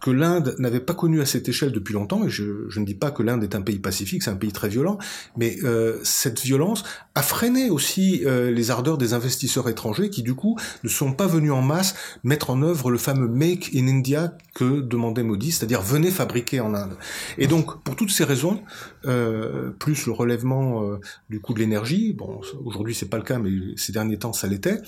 que 0.00 0.10
l'Inde 0.10 0.54
n'avait 0.58 0.80
pas 0.80 0.94
connu 0.94 1.20
à 1.20 1.26
cette 1.26 1.48
échelle 1.48 1.72
depuis 1.72 1.94
longtemps, 1.94 2.24
et 2.24 2.30
je, 2.30 2.68
je 2.68 2.80
ne 2.80 2.84
dis 2.84 2.94
pas 2.94 3.10
que 3.10 3.22
l'Inde 3.22 3.42
est 3.42 3.54
un 3.54 3.62
pays 3.62 3.78
pacifique, 3.78 4.22
c'est 4.22 4.30
un 4.30 4.36
pays 4.36 4.52
très 4.52 4.68
violent, 4.68 4.98
mais 5.36 5.56
euh, 5.64 5.98
cette 6.02 6.40
violence 6.40 6.84
a 7.14 7.22
freiné 7.22 7.68
aussi 7.70 8.22
euh, 8.24 8.50
les 8.50 8.70
ardeurs 8.70 8.96
des 8.96 9.12
investisseurs 9.12 9.68
étrangers 9.68 10.10
qui 10.10 10.22
du 10.22 10.34
coup 10.34 10.56
ne 10.84 10.88
sont 10.88 11.12
pas 11.12 11.26
venus 11.26 11.52
en 11.52 11.62
masse 11.62 11.96
mettre 12.22 12.50
en 12.50 12.62
œuvre 12.62 12.90
le 12.90 12.98
fameux 12.98 13.28
Make 13.28 13.70
in 13.74 13.88
India 13.88 14.36
que 14.54 14.80
demandait 14.80 15.22
Modi, 15.22 15.52
c'est-à-dire 15.52 15.82
venez 15.82 16.10
fabriquer 16.10 16.60
en 16.60 16.74
Inde. 16.74 16.96
Et 17.36 17.46
donc 17.46 17.82
pour 17.82 17.96
toutes 17.96 18.10
ces 18.10 18.24
raisons, 18.24 18.62
euh, 19.04 19.70
plus 19.70 20.06
le 20.06 20.12
relèvement 20.12 20.84
euh, 20.84 21.00
du 21.30 21.40
coût 21.40 21.54
de 21.54 21.58
l'énergie, 21.58 22.12
bon 22.12 22.40
aujourd'hui 22.64 22.94
c'est 22.94 23.08
pas 23.08 23.16
le 23.16 23.22
cas, 23.22 23.38
mais 23.38 23.50
ces 23.76 23.92
derniers 23.92 24.18
temps 24.18 24.32
ça 24.32 24.46
l'était, 24.46 24.80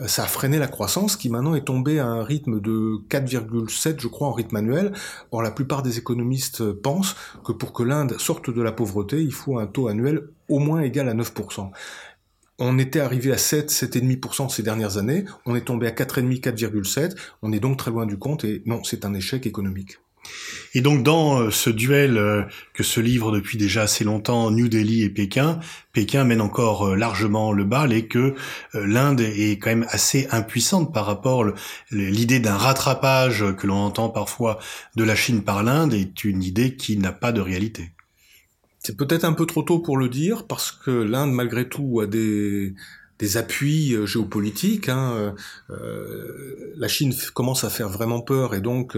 euh, 0.00 0.06
ça 0.06 0.24
a 0.24 0.26
freiné 0.26 0.58
la 0.58 0.68
croissance 0.68 1.16
qui 1.16 1.28
maintenant 1.30 1.54
est 1.54 1.64
tombée 1.64 1.98
à 1.98 2.06
un 2.06 2.24
rythme 2.24 2.60
de 2.60 3.00
4,7 3.08 4.00
je 4.00 4.08
crois 4.08 4.28
en 4.28 4.32
rythme 4.32 4.55
annuel. 4.56 4.92
Or, 5.30 5.42
la 5.42 5.50
plupart 5.50 5.82
des 5.82 5.98
économistes 5.98 6.72
pensent 6.72 7.16
que 7.44 7.52
pour 7.52 7.72
que 7.72 7.82
l'Inde 7.82 8.18
sorte 8.18 8.50
de 8.50 8.62
la 8.62 8.72
pauvreté, 8.72 9.22
il 9.22 9.32
faut 9.32 9.58
un 9.58 9.66
taux 9.66 9.88
annuel 9.88 10.28
au 10.48 10.58
moins 10.58 10.80
égal 10.80 11.08
à 11.08 11.14
9%. 11.14 11.70
On 12.58 12.78
était 12.78 13.00
arrivé 13.00 13.32
à 13.32 13.38
7, 13.38 13.70
7,5% 13.70 14.48
ces 14.48 14.62
dernières 14.62 14.96
années, 14.96 15.26
on 15.44 15.54
est 15.54 15.66
tombé 15.66 15.86
à 15.86 15.90
4,5, 15.90 16.40
4,7%, 16.40 17.14
on 17.42 17.52
est 17.52 17.60
donc 17.60 17.76
très 17.76 17.90
loin 17.90 18.06
du 18.06 18.16
compte 18.16 18.44
et 18.44 18.62
non, 18.64 18.82
c'est 18.82 19.04
un 19.04 19.12
échec 19.12 19.46
économique. 19.46 19.98
Et 20.76 20.82
donc 20.82 21.02
dans 21.02 21.40
euh, 21.40 21.50
ce 21.50 21.70
duel 21.70 22.18
euh, 22.18 22.42
que 22.74 22.82
se 22.82 23.00
livre 23.00 23.32
depuis 23.32 23.56
déjà 23.56 23.82
assez 23.82 24.04
longtemps 24.04 24.50
New 24.50 24.68
Delhi 24.68 25.04
et 25.04 25.08
Pékin, 25.08 25.58
Pékin 25.94 26.24
mène 26.24 26.42
encore 26.42 26.88
euh, 26.88 26.96
largement 26.96 27.52
le 27.52 27.64
bal 27.64 27.94
et 27.94 28.06
que 28.06 28.34
l'Inde 28.74 29.22
est 29.22 29.58
quand 29.58 29.70
même 29.70 29.86
assez 29.88 30.28
impuissante 30.30 30.92
par 30.92 31.06
rapport 31.06 31.46
l'idée 31.90 32.40
d'un 32.40 32.56
rattrapage 32.56 33.42
que 33.56 33.66
l'on 33.66 33.76
entend 33.76 34.10
parfois 34.10 34.58
de 34.96 35.04
la 35.04 35.16
Chine 35.16 35.42
par 35.42 35.62
l'Inde 35.62 35.94
est 35.94 36.24
une 36.24 36.42
idée 36.42 36.76
qui 36.76 36.98
n'a 36.98 37.12
pas 37.12 37.32
de 37.32 37.40
réalité. 37.40 37.92
C'est 38.78 38.98
peut-être 38.98 39.24
un 39.24 39.32
peu 39.32 39.46
trop 39.46 39.62
tôt 39.62 39.78
pour 39.78 39.96
le 39.96 40.10
dire 40.10 40.46
parce 40.46 40.72
que 40.72 40.90
l'Inde 40.90 41.32
malgré 41.32 41.68
tout 41.68 42.00
a 42.00 42.06
des 42.06 42.74
des 43.18 43.36
appuis 43.36 43.94
euh, 43.94 44.06
géopolitiques. 44.06 44.88
Hein, 44.88 45.12
euh, 45.16 45.32
euh, 45.70 46.72
la 46.76 46.88
Chine 46.88 47.14
commence 47.34 47.64
à 47.64 47.70
faire 47.70 47.88
vraiment 47.88 48.20
peur 48.20 48.54
et 48.54 48.60
donc 48.60 48.96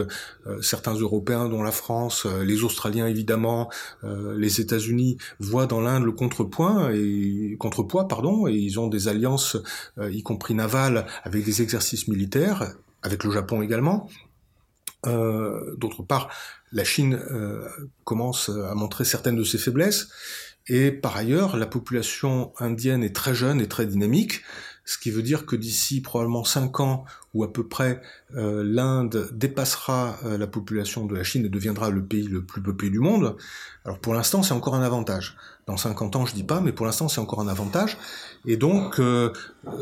certains 0.61 0.95
Européens, 0.95 1.49
dont 1.49 1.63
la 1.63 1.71
France, 1.71 2.27
les 2.27 2.65
Australiens 2.65 3.07
évidemment, 3.07 3.71
les 4.03 4.61
États-Unis 4.61 5.19
voient 5.39 5.67
dans 5.67 5.81
l'Inde 5.81 6.05
le 6.05 6.13
contrepoint 6.13 6.91
et 6.91 7.57
contrepoids 7.59 8.09
pardon 8.09 8.49
et 8.49 8.55
ils 8.55 8.81
ont 8.81 8.89
des 8.89 9.09
alliances, 9.09 9.57
y 10.01 10.23
compris 10.23 10.55
navales, 10.55 11.07
avec 11.23 11.45
des 11.45 11.63
exercices 11.63 12.09
militaires, 12.09 12.75
avec 13.03 13.25
le 13.25 13.31
Japon 13.31 13.63
également. 13.63 14.09
D'autre 15.05 16.03
part, 16.03 16.29
la 16.73 16.85
Chine 16.85 17.21
commence 18.05 18.49
à 18.49 18.75
montrer 18.75 19.05
certaines 19.05 19.37
de 19.37 19.45
ses 19.45 19.59
faiblesses. 19.59 20.09
Et 20.69 20.93
par 20.93 21.17
ailleurs, 21.17 21.57
la 21.57 21.67
population 21.67 22.53
indienne 22.59 23.03
est 23.03 23.15
très 23.15 23.35
jeune 23.35 23.61
et 23.61 23.69
très 23.69 23.87
dynamique, 23.87 24.43
ce 24.89 24.97
qui 24.97 25.11
veut 25.11 25.21
dire 25.21 25.45
que 25.45 25.55
d'ici 25.55 26.01
probablement 26.01 26.45
5 26.45 26.81
ans 26.81 27.05
ou 27.35 27.45
à 27.45 27.53
peu 27.53 27.69
près, 27.69 28.01
euh, 28.37 28.63
l'Inde 28.65 29.29
dépassera 29.35 30.17
euh, 30.25 30.39
la 30.39 30.47
population 30.47 31.05
de 31.05 31.15
la 31.15 31.25
Chine 31.25 31.45
et 31.45 31.51
deviendra 31.51 31.91
le 31.91 32.03
pays 32.03 32.27
le 32.27 32.43
plus 32.43 32.63
peuplé 32.63 32.89
du 32.89 32.99
monde. 32.99 33.37
Alors 33.85 33.99
pour 33.99 34.15
l'instant, 34.15 34.43
c'est 34.43 34.55
encore 34.55 34.75
un 34.75 34.83
avantage. 34.83 35.37
Dans 35.67 35.77
50 35.77 36.17
ans, 36.17 36.25
je 36.25 36.33
dis 36.33 36.43
pas, 36.43 36.63
mais 36.63 36.73
pour 36.73 36.87
l'instant, 36.87 37.09
c'est 37.09 37.21
encore 37.21 37.43
un 37.43 37.49
avantage. 37.49 37.99
Et 38.47 38.57
donc, 38.57 38.99
euh, 38.99 39.31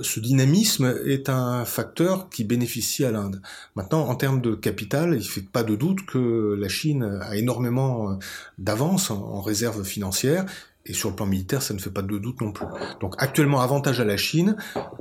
ce 0.03 0.19
dynamisme 0.19 0.93
est 1.05 1.29
un 1.29 1.65
facteur 1.65 2.29
qui 2.29 2.43
bénéficie 2.43 3.05
à 3.05 3.13
l'Inde. 3.13 3.41
Maintenant, 3.77 4.09
en 4.09 4.17
termes 4.17 4.41
de 4.41 4.57
capital, 4.57 5.15
il 5.17 5.23
fait 5.25 5.43
pas 5.43 5.63
de 5.63 5.77
doute 5.77 6.05
que 6.05 6.57
la 6.59 6.69
Chine 6.69 7.21
a 7.23 7.37
énormément 7.37 8.19
d'avance 8.59 9.13
en 9.13 9.41
réserve 9.41 9.85
financière 9.85 10.47
et 10.87 10.93
sur 10.93 11.11
le 11.11 11.17
plan 11.17 11.27
militaire, 11.27 11.63
ça 11.63 11.75
ne 11.75 11.79
fait 11.79 11.91
pas 11.91 12.03
de 12.03 12.19
doute 12.19 12.41
non 12.41 12.53
plus. 12.53 12.67
Donc 13.01 13.15
actuellement, 13.19 13.61
avantage 13.61 14.01
à 14.01 14.05
la 14.05 14.17
Chine, 14.17 14.57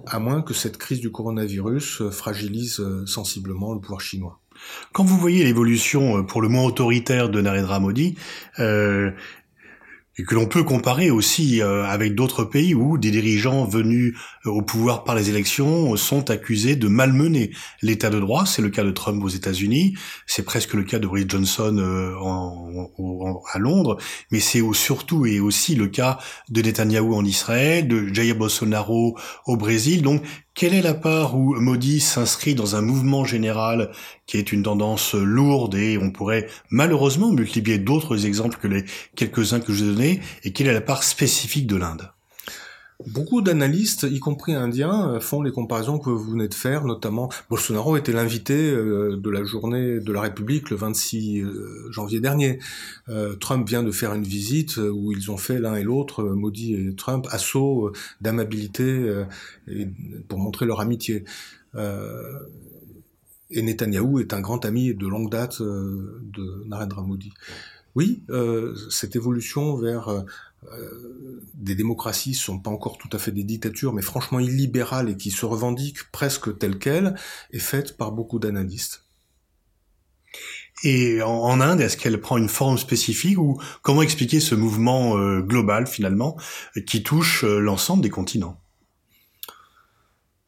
à 0.08 0.20
moins 0.20 0.42
que 0.42 0.54
cette 0.54 0.78
crise 0.78 1.00
du 1.00 1.12
coronavirus 1.12 2.02
euh, 2.02 2.12
fragilise 2.12 2.80
euh, 2.80 3.06
sensiblement 3.06 3.74
le 3.74 3.80
pouvoir 3.80 4.02
chinois. 4.02 4.40
Quand 4.94 5.04
vous 5.04 5.18
voyez 5.18 5.44
l'évolution 5.44 6.18
euh, 6.18 6.24
pour 6.24 6.42
le 6.42 6.48
moins 6.48 6.64
autoritaire 6.64 7.30
de 7.30 7.42
Narendra 7.42 7.80
Modi, 7.80 8.16
et 10.18 10.24
que 10.24 10.36
l'on 10.36 10.46
peut 10.46 10.64
comparer 10.64 11.12
aussi 11.12 11.62
euh, 11.62 11.84
avec 11.86 12.16
d'autres 12.16 12.44
pays 12.44 12.74
où 12.74 12.98
des 12.98 13.12
dirigeants 13.12 13.66
venus 13.66 14.16
euh, 14.46 14.50
au 14.50 14.62
pouvoir 14.62 15.04
par 15.04 15.16
les 15.16 15.30
élections 15.30 15.96
sont 15.98 16.30
accusés 16.30 16.76
de 16.76 16.88
malmener 16.88 17.52
l'état 17.82 18.10
de 18.10 18.20
droit. 18.20 18.46
C'est 18.46 18.62
le 18.62 18.70
cas 18.70 18.84
de 18.84 18.92
Trump 18.92 19.24
aux 19.24 19.30
États-Unis, 19.30 19.96
c'est 20.26 20.44
presque 20.44 20.74
le 20.74 20.84
cas 20.84 21.00
de 21.00 21.08
Boris 21.08 21.26
Johnson 21.28 21.78
euh, 21.78 22.16
en, 22.20 23.42
à 23.52 23.60
Londres, 23.60 23.98
mais 24.32 24.40
c'est 24.40 24.62
surtout 24.74 25.26
et 25.26 25.40
aussi 25.40 25.76
le 25.76 25.88
cas 25.88 26.20
de 26.50 26.62
Netanyahu 26.62 27.14
en 27.14 27.26
Israël, 27.26 27.88
de 27.88 28.14
Jair 28.14 28.36
Bolsonaro 28.36 29.18
au 29.46 29.58
Brésil. 29.58 30.02
Donc 30.02 30.24
quelle 30.56 30.74
est 30.74 30.82
la 30.82 30.94
part 30.94 31.38
où 31.38 31.54
Modi 31.60 32.00
s'inscrit 32.00 32.56
dans 32.56 32.78
un 32.78 32.82
mouvement 32.82 33.26
général 33.26 33.92
qui 34.26 34.38
est 34.38 34.54
une 34.54 34.64
tendance 34.64 35.14
lourde 35.14 35.76
et 35.76 35.98
on 35.98 36.12
pourrait 36.12 36.48
malheureusement 36.70 37.32
multiplier 37.32 37.78
d'autres 37.78 38.26
exemples 38.26 38.58
que 38.58 38.68
les 38.68 38.86
quelques-uns 39.16 39.60
que 39.60 39.74
je 39.74 39.84
vous 39.84 39.92
ai 39.92 39.94
donnés 39.94 40.22
et 40.44 40.54
quelle 40.54 40.68
est 40.68 40.74
la 40.74 40.82
part 40.82 41.04
spécifique 41.04 41.68
de 41.68 41.76
l'Inde? 41.76 42.15
Beaucoup 43.06 43.42
d'analystes, 43.42 44.04
y 44.10 44.20
compris 44.20 44.54
indiens, 44.54 45.20
font 45.20 45.42
les 45.42 45.52
comparaisons 45.52 46.00
que 46.00 46.10
vous 46.10 46.32
venez 46.32 46.48
de 46.48 46.54
faire, 46.54 46.86
notamment 46.86 47.30
Bolsonaro 47.50 47.98
était 47.98 48.14
l'invité 48.14 48.72
euh, 48.72 49.18
de 49.18 49.30
la 49.30 49.44
journée 49.44 50.00
de 50.00 50.14
la 50.14 50.22
République 50.22 50.70
le 50.70 50.78
26 50.78 51.42
euh, 51.42 51.92
janvier 51.92 52.22
dernier. 52.22 52.60
Euh, 53.10 53.36
Trump 53.36 53.68
vient 53.68 53.84
de 53.84 53.92
faire 53.92 54.14
une 54.14 54.24
visite 54.24 54.78
où 54.78 55.12
ils 55.12 55.30
ont 55.30 55.36
fait 55.36 55.60
l'un 55.60 55.76
et 55.76 55.84
l'autre, 55.84 56.24
Modi 56.24 56.74
et 56.74 56.96
Trump, 56.96 57.28
assaut 57.32 57.92
d'amabilité 58.22 59.14
pour 60.30 60.40
montrer 60.40 60.66
leur 60.66 60.80
amitié. 60.80 61.26
Et 63.52 63.62
Netanyahou 63.62 64.20
est 64.20 64.34
un 64.34 64.40
grand 64.40 64.64
ami 64.64 64.96
de 64.96 65.08
longue 65.08 65.30
date 65.30 65.62
de 65.62 66.64
Narendra 66.68 67.02
Modi. 67.02 67.34
Oui, 67.96 68.24
cette 68.90 69.16
évolution 69.16 69.78
vers 69.78 70.26
euh, 70.74 71.42
des 71.54 71.76
démocraties 71.76 72.34
sont 72.34 72.60
pas 72.60 72.70
encore 72.70 72.98
tout 72.98 73.10
à 73.14 73.18
fait 73.18 73.32
des 73.32 73.44
dictatures, 73.44 73.94
mais 73.94 74.02
franchement 74.02 74.40
illibérales 74.40 75.10
et 75.10 75.18
qui 75.18 75.32
se 75.32 75.46
revendiquent 75.46 76.12
presque 76.12 76.58
telles 76.58 76.78
quelles, 76.78 77.16
est 77.52 77.60
faite 77.60 77.98
par 77.98 78.12
beaucoup 78.12 78.40
d'analystes. 78.40 79.04
Et 80.84 81.22
en, 81.22 81.62
Inde, 81.62 81.82
est-ce 81.82 81.96
qu'elle 81.96 82.20
prend 82.20 82.38
une 82.38 82.50
forme 82.50 82.78
spécifique 82.78 83.38
ou 83.38 83.60
comment 83.82 84.02
expliquer 84.02 84.40
ce 84.40 84.54
mouvement 84.56 85.18
euh, 85.18 85.42
global 85.42 85.88
finalement 85.88 86.38
qui 86.86 87.02
touche 87.02 87.44
euh, 87.46 87.60
l'ensemble 87.60 88.04
des 88.04 88.10
continents? 88.10 88.60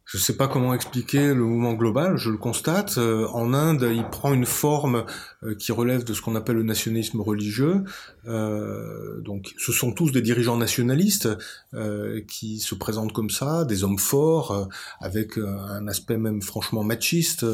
Je 0.07 0.17
ne 0.17 0.21
sais 0.21 0.37
pas 0.37 0.47
comment 0.47 0.73
expliquer 0.73 1.33
le 1.33 1.43
mouvement 1.43 1.73
global, 1.73 2.15
je 2.15 2.29
le 2.29 2.37
constate. 2.37 2.97
Euh, 2.97 3.27
en 3.33 3.53
Inde, 3.53 3.89
il 3.93 4.05
prend 4.05 4.33
une 4.33 4.45
forme 4.45 5.03
euh, 5.43 5.53
qui 5.53 5.73
relève 5.73 6.05
de 6.05 6.13
ce 6.13 6.21
qu'on 6.21 6.35
appelle 6.35 6.55
le 6.55 6.63
nationalisme 6.63 7.19
religieux. 7.19 7.83
Euh, 8.25 9.19
donc, 9.19 9.53
ce 9.57 9.73
sont 9.73 9.91
tous 9.91 10.13
des 10.13 10.21
dirigeants 10.21 10.55
nationalistes 10.57 11.27
qui 12.27 12.59
se 12.59 12.75
présentent 12.75 13.11
comme 13.11 13.29
ça, 13.29 13.65
des 13.65 13.83
hommes 13.83 13.99
forts, 13.99 14.69
avec 14.99 15.37
un 15.37 15.87
aspect 15.87 16.17
même 16.17 16.41
franchement 16.41 16.83
machiste, 16.83 17.45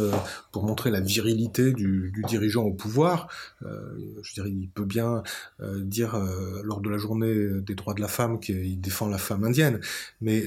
pour 0.51 0.63
montrer 0.63 0.91
la 0.91 1.01
virilité 1.01 1.73
du, 1.73 2.11
du 2.13 2.21
dirigeant 2.23 2.63
au 2.63 2.73
pouvoir. 2.73 3.27
je 3.61 4.33
dirais, 4.33 4.49
il 4.49 4.69
peut 4.69 4.85
bien 4.85 5.23
dire 5.61 6.15
lors 6.63 6.79
de 6.79 6.89
la 6.89 6.97
journée 6.97 7.33
des 7.61 7.75
droits 7.75 7.93
de 7.93 8.01
la 8.01 8.07
femme 8.07 8.39
qu'il 8.39 8.79
défend 8.79 9.07
la 9.07 9.17
femme 9.17 9.43
indienne, 9.43 9.81
mais 10.21 10.45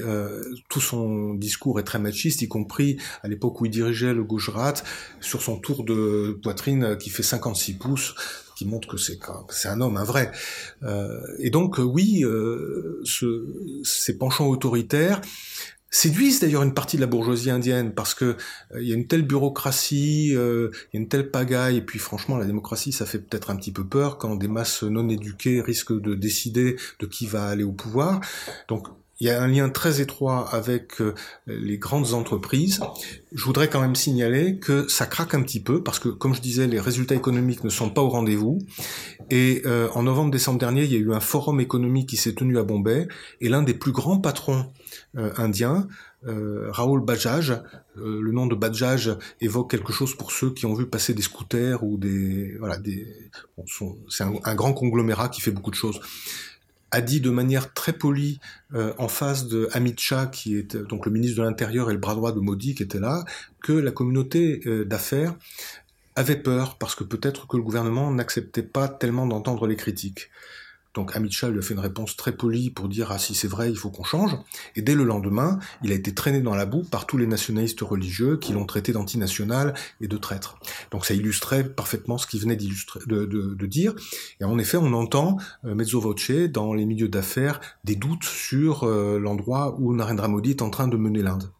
tout 0.68 0.80
son 0.80 1.34
discours 1.34 1.78
est 1.80 1.84
très 1.84 1.95
machiste, 1.98 2.42
y 2.42 2.48
compris 2.48 2.98
à 3.22 3.28
l'époque 3.28 3.60
où 3.60 3.66
il 3.66 3.70
dirigeait 3.70 4.14
le 4.14 4.24
Gujarat, 4.24 4.74
sur 5.20 5.42
son 5.42 5.58
tour 5.58 5.84
de 5.84 6.38
poitrine 6.42 6.96
qui 6.98 7.10
fait 7.10 7.22
56 7.22 7.74
pouces, 7.74 8.14
qui 8.56 8.64
montre 8.64 8.88
que 8.88 8.96
c'est 8.96 9.68
un 9.68 9.80
homme, 9.80 9.96
un 9.96 10.04
vrai. 10.04 10.32
Euh, 10.82 11.20
et 11.38 11.50
donc 11.50 11.78
oui, 11.78 12.24
euh, 12.24 13.00
ce, 13.04 13.46
ces 13.84 14.16
penchants 14.18 14.48
autoritaires 14.48 15.20
séduisent 15.90 16.40
d'ailleurs 16.40 16.62
une 16.62 16.74
partie 16.74 16.96
de 16.96 17.02
la 17.02 17.06
bourgeoisie 17.06 17.50
indienne 17.50 17.94
parce 17.94 18.12
que 18.14 18.24
euh, 18.24 18.82
il 18.82 18.88
y 18.88 18.92
a 18.92 18.96
une 18.96 19.06
telle 19.06 19.22
bureaucratie, 19.22 20.30
il 20.30 20.34
y 20.34 20.96
a 20.96 20.98
une 20.98 21.08
telle 21.08 21.30
pagaille 21.30 21.76
et 21.76 21.82
puis 21.82 21.98
franchement 21.98 22.36
la 22.36 22.44
démocratie 22.44 22.92
ça 22.92 23.06
fait 23.06 23.18
peut-être 23.18 23.50
un 23.50 23.56
petit 23.56 23.72
peu 23.72 23.86
peur 23.86 24.18
quand 24.18 24.34
des 24.36 24.48
masses 24.48 24.82
non 24.82 25.08
éduquées 25.08 25.60
risquent 25.60 26.00
de 26.00 26.14
décider 26.14 26.76
de 26.98 27.06
qui 27.06 27.26
va 27.26 27.46
aller 27.46 27.64
au 27.64 27.72
pouvoir. 27.72 28.20
Donc 28.68 28.88
il 29.18 29.26
y 29.26 29.30
a 29.30 29.42
un 29.42 29.48
lien 29.48 29.68
très 29.70 30.00
étroit 30.00 30.48
avec 30.52 31.00
euh, 31.00 31.14
les 31.46 31.78
grandes 31.78 32.12
entreprises. 32.12 32.80
Je 33.32 33.44
voudrais 33.44 33.68
quand 33.68 33.80
même 33.80 33.94
signaler 33.94 34.58
que 34.58 34.88
ça 34.88 35.06
craque 35.06 35.34
un 35.34 35.42
petit 35.42 35.60
peu 35.60 35.82
parce 35.82 35.98
que, 35.98 36.08
comme 36.08 36.34
je 36.34 36.40
disais, 36.40 36.66
les 36.66 36.80
résultats 36.80 37.14
économiques 37.14 37.64
ne 37.64 37.70
sont 37.70 37.88
pas 37.88 38.02
au 38.02 38.10
rendez-vous. 38.10 38.58
Et 39.30 39.62
euh, 39.64 39.88
en 39.94 40.02
novembre-décembre 40.02 40.58
dernier, 40.58 40.84
il 40.84 40.92
y 40.92 40.96
a 40.96 40.98
eu 40.98 41.14
un 41.14 41.20
forum 41.20 41.60
économique 41.60 42.10
qui 42.10 42.16
s'est 42.16 42.34
tenu 42.34 42.58
à 42.58 42.62
Bombay 42.62 43.08
et 43.40 43.48
l'un 43.48 43.62
des 43.62 43.74
plus 43.74 43.92
grands 43.92 44.18
patrons 44.18 44.66
euh, 45.16 45.32
indiens, 45.36 45.88
Raoul 46.28 47.04
Bajaj, 47.04 47.62
le 47.94 48.32
nom 48.32 48.46
de 48.46 48.56
Bajaj 48.56 49.16
évoque 49.40 49.70
quelque 49.70 49.92
chose 49.92 50.16
pour 50.16 50.32
ceux 50.32 50.50
qui 50.50 50.66
ont 50.66 50.74
vu 50.74 50.86
passer 50.86 51.14
des 51.14 51.22
scooters 51.22 51.84
ou 51.84 51.98
des 51.98 52.56
voilà 52.58 52.78
des. 52.78 53.06
c'est 54.08 54.24
un 54.24 54.54
grand 54.56 54.72
conglomérat 54.72 55.28
qui 55.28 55.40
fait 55.40 55.52
beaucoup 55.52 55.70
de 55.70 55.76
choses 55.76 56.00
a 56.96 57.02
dit 57.02 57.20
de 57.20 57.28
manière 57.28 57.74
très 57.74 57.92
polie 57.92 58.40
euh, 58.74 58.94
en 58.96 59.08
face 59.08 59.48
de 59.48 59.68
Amit 59.72 59.96
Shah, 59.98 60.26
qui 60.26 60.56
est 60.56 60.78
donc 60.78 61.04
le 61.04 61.12
ministre 61.12 61.36
de 61.36 61.42
l'Intérieur 61.42 61.90
et 61.90 61.92
le 61.92 61.98
bras 61.98 62.14
droit 62.14 62.32
de 62.32 62.40
Modi, 62.40 62.74
qui 62.74 62.82
était 62.82 62.98
là, 62.98 63.22
que 63.62 63.74
la 63.74 63.90
communauté 63.90 64.62
euh, 64.64 64.86
d'affaires 64.86 65.34
avait 66.14 66.36
peur 66.36 66.78
parce 66.78 66.94
que 66.94 67.04
peut-être 67.04 67.48
que 67.48 67.58
le 67.58 67.62
gouvernement 67.62 68.10
n'acceptait 68.10 68.62
pas 68.62 68.88
tellement 68.88 69.26
d'entendre 69.26 69.66
les 69.66 69.76
critiques. 69.76 70.30
Donc 70.96 71.14
Amit 71.14 71.28
lui 71.28 71.58
a 71.58 71.62
fait 71.62 71.74
une 71.74 71.80
réponse 71.80 72.16
très 72.16 72.32
polie 72.32 72.70
pour 72.70 72.88
dire 72.88 73.12
ah 73.12 73.18
si 73.18 73.34
c'est 73.34 73.48
vrai 73.48 73.70
il 73.70 73.76
faut 73.76 73.90
qu'on 73.90 74.02
change. 74.02 74.34
Et 74.76 74.82
dès 74.82 74.94
le 74.94 75.04
lendemain, 75.04 75.58
il 75.82 75.92
a 75.92 75.94
été 75.94 76.14
traîné 76.14 76.40
dans 76.40 76.54
la 76.54 76.64
boue 76.64 76.82
par 76.82 77.06
tous 77.06 77.18
les 77.18 77.26
nationalistes 77.26 77.82
religieux 77.82 78.38
qui 78.38 78.54
l'ont 78.54 78.64
traité 78.64 78.92
d'antinational 78.92 79.74
et 80.00 80.08
de 80.08 80.16
traître. 80.16 80.58
Donc 80.90 81.04
ça 81.04 81.12
illustrait 81.12 81.68
parfaitement 81.68 82.16
ce 82.16 82.26
qu'il 82.26 82.40
venait 82.40 82.56
d'illustrer, 82.56 83.00
de, 83.06 83.26
de, 83.26 83.66
dire. 83.66 83.94
Et 84.40 84.44
en 84.44 84.58
effet, 84.58 84.78
on 84.78 84.92
entend 84.94 85.36
euh, 85.64 85.74
mezzo 85.74 86.00
voce 86.00 86.30
dans 86.50 86.72
les 86.72 86.86
milieux 86.86 87.08
d'affaires 87.08 87.60
des 87.84 87.96
doutes 87.96 88.24
sur 88.24 88.84
euh, 88.84 89.18
l'endroit 89.18 89.76
où 89.78 89.92
Narendra 89.94 90.28
Modi 90.28 90.50
est 90.50 90.62
en 90.62 90.70
train 90.70 90.88
de 90.88 90.96
mener 90.96 91.20
l'Inde. 91.20 91.50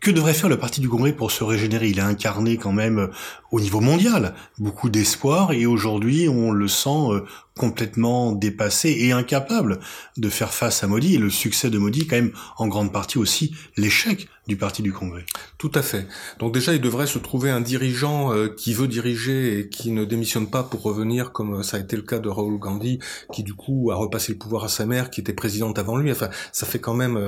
Que 0.00 0.10
devrait 0.10 0.34
faire 0.34 0.48
le 0.48 0.58
Parti 0.58 0.80
du 0.80 0.88
Congrès 0.88 1.12
pour 1.12 1.30
se 1.30 1.44
régénérer? 1.44 1.88
Il 1.88 2.00
a 2.00 2.06
incarné 2.06 2.56
quand 2.56 2.72
même 2.72 2.98
euh, 2.98 3.06
au 3.50 3.60
niveau 3.60 3.80
mondial 3.80 4.34
beaucoup 4.58 4.90
d'espoir 4.90 5.52
et 5.52 5.66
aujourd'hui 5.66 6.28
on 6.28 6.50
le 6.50 6.68
sent 6.68 6.88
euh, 7.10 7.20
complètement 7.56 8.32
dépassé 8.32 8.96
et 8.98 9.12
incapable 9.12 9.78
de 10.16 10.28
faire 10.28 10.52
face 10.52 10.82
à 10.82 10.88
Modi 10.88 11.14
et 11.14 11.18
le 11.18 11.30
succès 11.30 11.70
de 11.70 11.78
Modi 11.78 12.06
quand 12.06 12.16
même 12.16 12.32
en 12.58 12.66
grande 12.66 12.92
partie 12.92 13.18
aussi 13.18 13.54
l'échec 13.76 14.28
du 14.48 14.56
Parti 14.56 14.82
du 14.82 14.92
Congrès. 14.92 15.24
Tout 15.56 15.70
à 15.74 15.82
fait. 15.82 16.06
Donc 16.38 16.52
déjà 16.52 16.74
il 16.74 16.80
devrait 16.80 17.06
se 17.06 17.18
trouver 17.18 17.50
un 17.50 17.60
dirigeant 17.60 18.32
euh, 18.32 18.48
qui 18.48 18.74
veut 18.74 18.88
diriger 18.88 19.60
et 19.60 19.68
qui 19.68 19.92
ne 19.92 20.04
démissionne 20.04 20.50
pas 20.50 20.64
pour 20.64 20.82
revenir 20.82 21.32
comme 21.32 21.62
ça 21.62 21.76
a 21.76 21.80
été 21.80 21.96
le 21.96 22.02
cas 22.02 22.18
de 22.18 22.28
Rahul 22.28 22.58
Gandhi 22.58 22.98
qui 23.32 23.44
du 23.44 23.54
coup 23.54 23.90
a 23.92 23.94
repassé 23.94 24.32
le 24.32 24.38
pouvoir 24.38 24.64
à 24.64 24.68
sa 24.68 24.84
mère 24.86 25.10
qui 25.10 25.20
était 25.20 25.32
présidente 25.32 25.78
avant 25.78 25.96
lui. 25.96 26.10
Enfin 26.10 26.28
ça 26.52 26.66
fait 26.66 26.80
quand 26.80 26.94
même 26.94 27.18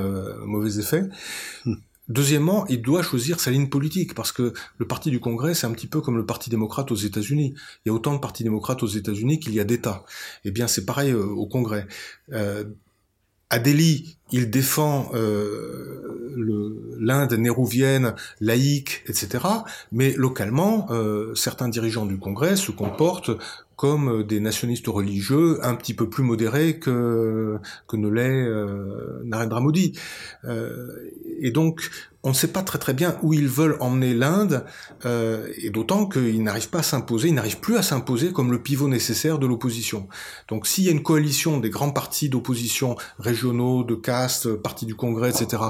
mauvais 0.45 0.79
effet. 0.79 1.03
Deuxièmement, 2.09 2.65
il 2.67 2.81
doit 2.81 3.03
choisir 3.03 3.39
sa 3.39 3.51
ligne 3.51 3.67
politique 3.67 4.13
parce 4.13 4.31
que 4.31 4.53
le 4.77 4.87
Parti 4.87 5.11
du 5.11 5.19
Congrès, 5.19 5.53
c'est 5.53 5.67
un 5.67 5.71
petit 5.71 5.87
peu 5.87 6.01
comme 6.01 6.17
le 6.17 6.25
Parti 6.25 6.49
démocrate 6.49 6.91
aux 6.91 6.95
États-Unis. 6.95 7.53
Il 7.85 7.89
y 7.89 7.91
a 7.91 7.93
autant 7.93 8.13
de 8.13 8.19
partis 8.19 8.43
démocrates 8.43 8.81
aux 8.83 8.87
États-Unis 8.87 9.39
qu'il 9.39 9.53
y 9.53 9.59
a 9.59 9.63
d'États. 9.63 10.05
Eh 10.45 10.51
bien, 10.51 10.67
c'est 10.67 10.85
pareil 10.85 11.11
euh, 11.11 11.25
au 11.25 11.47
Congrès. 11.47 11.87
Euh, 12.31 12.63
à 13.49 13.59
Delhi, 13.59 14.17
il 14.31 14.49
défend 14.49 15.09
euh, 15.13 16.95
l'Inde 16.99 17.33
nérouvienne, 17.33 18.13
laïque, 18.41 19.03
etc. 19.07 19.45
Mais 19.91 20.13
localement, 20.17 20.87
euh, 20.91 21.33
certains 21.33 21.69
dirigeants 21.69 22.05
du 22.05 22.17
Congrès 22.17 22.57
se 22.57 22.71
comportent 22.71 23.31
comme 23.77 24.23
des 24.23 24.39
nationalistes 24.39 24.87
religieux 24.87 25.59
un 25.63 25.75
petit 25.75 25.93
peu 25.93 26.09
plus 26.09 26.23
modérés 26.23 26.79
que, 26.79 27.59
que 27.87 27.95
ne 27.95 28.09
l'est 28.09 28.43
euh, 28.43 29.21
Narendra 29.23 29.61
Modi. 29.61 29.93
Euh, 30.45 31.11
et 31.39 31.51
donc, 31.51 31.89
on 32.23 32.29
ne 32.29 32.33
sait 32.33 32.47
pas 32.47 32.63
très 32.63 32.79
très 32.79 32.93
bien 32.93 33.17
où 33.21 33.33
ils 33.33 33.47
veulent 33.47 33.77
emmener 33.79 34.13
l'Inde, 34.13 34.65
euh, 35.05 35.47
et 35.61 35.69
d'autant 35.69 36.07
qu'ils 36.07 36.41
n'arrivent 36.41 36.69
pas 36.69 36.79
à 36.79 36.83
s'imposer, 36.83 37.29
ils 37.29 37.35
n'arrivent 37.35 37.59
plus 37.59 37.77
à 37.77 37.83
s'imposer 37.83 38.33
comme 38.33 38.51
le 38.51 38.61
pivot 38.61 38.87
nécessaire 38.87 39.37
de 39.37 39.45
l'opposition. 39.45 40.07
Donc 40.49 40.65
s'il 40.65 40.83
y 40.83 40.89
a 40.89 40.91
une 40.91 41.03
coalition 41.03 41.59
des 41.59 41.69
grands 41.69 41.91
partis 41.91 42.29
d'opposition 42.29 42.95
régionaux, 43.19 43.83
de 43.83 43.95
caste, 43.95 44.55
partis 44.55 44.87
du 44.87 44.95
Congrès, 44.95 45.29
etc., 45.29 45.61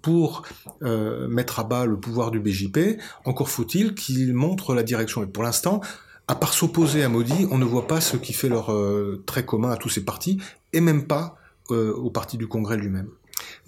pour 0.00 0.42
euh, 0.82 1.26
mettre 1.26 1.58
à 1.58 1.64
bas 1.64 1.84
le 1.84 1.98
pouvoir 1.98 2.30
du 2.30 2.38
BJP, 2.38 3.00
encore 3.24 3.50
faut-il 3.50 3.94
qu'ils 3.94 4.32
montrent 4.34 4.72
la 4.72 4.84
direction. 4.84 5.24
Et 5.24 5.26
pour 5.26 5.42
l'instant, 5.42 5.80
à 6.28 6.34
part 6.34 6.54
s'opposer 6.54 7.02
à 7.04 7.08
Modi, 7.08 7.46
on 7.50 7.58
ne 7.58 7.64
voit 7.64 7.86
pas 7.86 8.00
ce 8.00 8.16
qui 8.16 8.32
fait 8.32 8.48
leur 8.48 8.72
euh, 8.72 9.22
trait 9.26 9.44
commun 9.44 9.70
à 9.70 9.76
tous 9.76 9.88
ces 9.88 10.04
partis, 10.04 10.38
et 10.72 10.80
même 10.80 11.06
pas 11.06 11.36
euh, 11.70 11.92
au 11.94 12.10
parti 12.10 12.36
du 12.36 12.48
Congrès 12.48 12.76
lui-même. 12.76 13.08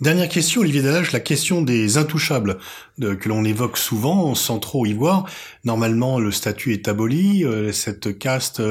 Dernière 0.00 0.28
question, 0.28 0.62
Olivier 0.62 0.80
Delage, 0.80 1.12
la 1.12 1.20
question 1.20 1.60
des 1.60 1.98
intouchables 1.98 2.58
que 2.98 3.28
l'on 3.28 3.44
évoque 3.44 3.76
souvent 3.76 4.34
sans 4.34 4.60
trop 4.60 4.86
y 4.86 4.94
voir. 4.94 5.28
Normalement, 5.64 6.18
le 6.18 6.30
statut 6.30 6.72
est 6.72 6.88
aboli, 6.88 7.44
euh, 7.44 7.70
cette 7.72 8.18
caste 8.18 8.62